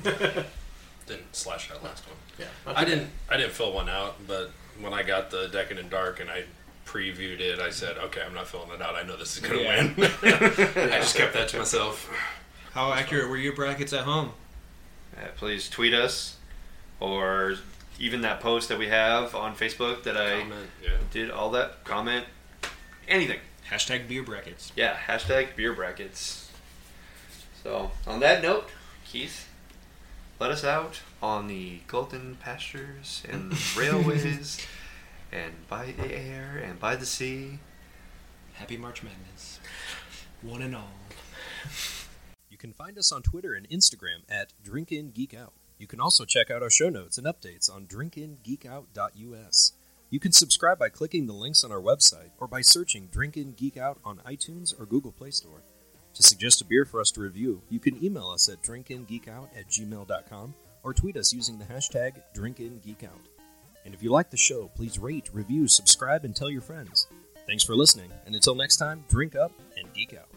Didn't 1.07 1.35
slash 1.35 1.69
that 1.69 1.83
last 1.83 2.05
one. 2.07 2.15
Yeah. 2.37 2.45
not 2.65 2.77
I 2.77 2.85
didn't. 2.85 3.09
I 3.29 3.37
didn't 3.37 3.53
fill 3.53 3.73
one 3.73 3.89
out, 3.89 4.15
but 4.27 4.51
when 4.79 4.93
I 4.93 5.03
got 5.03 5.31
the 5.31 5.47
Decadent 5.47 5.89
Dark 5.89 6.19
and 6.19 6.29
I 6.29 6.43
previewed 6.85 7.39
it, 7.39 7.59
I 7.59 7.71
said, 7.71 7.97
"Okay, 7.97 8.21
I'm 8.21 8.33
not 8.33 8.47
filling 8.47 8.69
it 8.71 8.81
out. 8.81 8.95
I 8.95 9.03
know 9.03 9.17
this 9.17 9.35
is 9.35 9.41
gonna 9.41 9.61
Yeah. 9.61 9.83
win." 9.95 9.95
I 10.23 10.99
just 10.99 11.15
kept 11.15 11.33
that 11.33 11.47
to 11.49 11.57
myself. 11.59 12.09
How 12.73 12.93
accurate 12.93 13.29
were 13.29 13.37
your 13.37 13.53
brackets 13.55 13.91
at 13.93 14.01
home? 14.03 14.33
Uh, 15.17 15.25
please 15.35 15.67
tweet 15.69 15.93
us, 15.93 16.37
or 16.99 17.55
even 17.97 18.21
that 18.21 18.39
post 18.39 18.69
that 18.69 18.77
we 18.77 18.87
have 18.87 19.33
on 19.35 19.55
Facebook 19.55 20.03
that 20.03 20.15
I 20.15 20.39
Comment, 20.41 20.69
yeah. 20.83 20.89
did 21.11 21.31
all 21.31 21.49
that 21.51 21.83
comment, 21.83 22.25
anything. 23.07 23.39
Hashtag 23.71 24.07
beer 24.07 24.23
brackets. 24.23 24.71
Yeah, 24.75 24.95
hashtag 24.95 25.55
beer 25.55 25.73
brackets. 25.73 26.49
So 27.63 27.91
on 28.07 28.19
that 28.21 28.41
note, 28.41 28.69
Keith, 29.05 29.48
let 30.39 30.51
us 30.51 30.63
out 30.63 31.01
on 31.21 31.47
the 31.47 31.79
golden 31.87 32.35
pastures 32.35 33.23
and 33.27 33.53
railways, 33.77 34.65
and 35.31 35.53
by 35.67 35.93
the 35.97 36.15
air 36.15 36.61
and 36.63 36.79
by 36.79 36.95
the 36.95 37.05
sea. 37.05 37.59
Happy 38.53 38.77
March 38.77 39.03
Madness. 39.03 39.59
One 40.41 40.61
and 40.61 40.75
all. 40.75 40.91
You 42.49 42.57
can 42.57 42.73
find 42.73 42.97
us 42.97 43.11
on 43.11 43.21
Twitter 43.21 43.53
and 43.53 43.69
Instagram 43.69 44.23
at 44.29 44.53
DrinkInGeekOut. 44.63 45.51
You 45.77 45.87
can 45.87 45.99
also 46.01 46.25
check 46.25 46.51
out 46.51 46.61
our 46.61 46.69
show 46.69 46.89
notes 46.89 47.17
and 47.17 47.25
updates 47.25 47.73
on 47.73 47.85
drinkingeekout.us. 47.85 49.73
You 50.09 50.19
can 50.19 50.31
subscribe 50.31 50.79
by 50.79 50.89
clicking 50.89 51.27
the 51.27 51.33
links 51.33 51.63
on 51.63 51.71
our 51.71 51.79
website 51.79 52.31
or 52.39 52.47
by 52.47 52.61
searching 52.61 53.09
Drinkin' 53.11 53.53
Geek 53.55 53.77
Out 53.77 53.99
on 54.03 54.17
iTunes 54.25 54.77
or 54.77 54.87
Google 54.87 55.11
Play 55.11 55.29
Store. 55.29 55.61
To 56.19 56.27
suggest 56.27 56.59
a 56.59 56.65
beer 56.65 56.83
for 56.83 56.99
us 56.99 57.11
to 57.11 57.21
review, 57.21 57.61
you 57.69 57.79
can 57.79 58.03
email 58.03 58.27
us 58.27 58.49
at 58.49 58.61
drinkingeekout 58.61 59.57
at 59.57 59.69
gmail.com 59.69 60.53
or 60.83 60.93
tweet 60.93 61.15
us 61.15 61.31
using 61.31 61.57
the 61.57 61.63
hashtag 61.63 62.21
DrinkinGeekOut. 62.35 63.29
And 63.85 63.93
if 63.93 64.03
you 64.03 64.11
like 64.11 64.29
the 64.29 64.35
show, 64.35 64.69
please 64.75 64.99
rate, 64.99 65.29
review, 65.31 65.69
subscribe, 65.69 66.25
and 66.25 66.35
tell 66.35 66.49
your 66.49 66.59
friends. 66.59 67.07
Thanks 67.47 67.63
for 67.63 67.73
listening, 67.73 68.11
and 68.25 68.35
until 68.35 68.53
next 68.53 68.75
time, 68.75 69.05
drink 69.07 69.37
up 69.37 69.53
and 69.77 69.93
geek 69.93 70.13
out. 70.13 70.27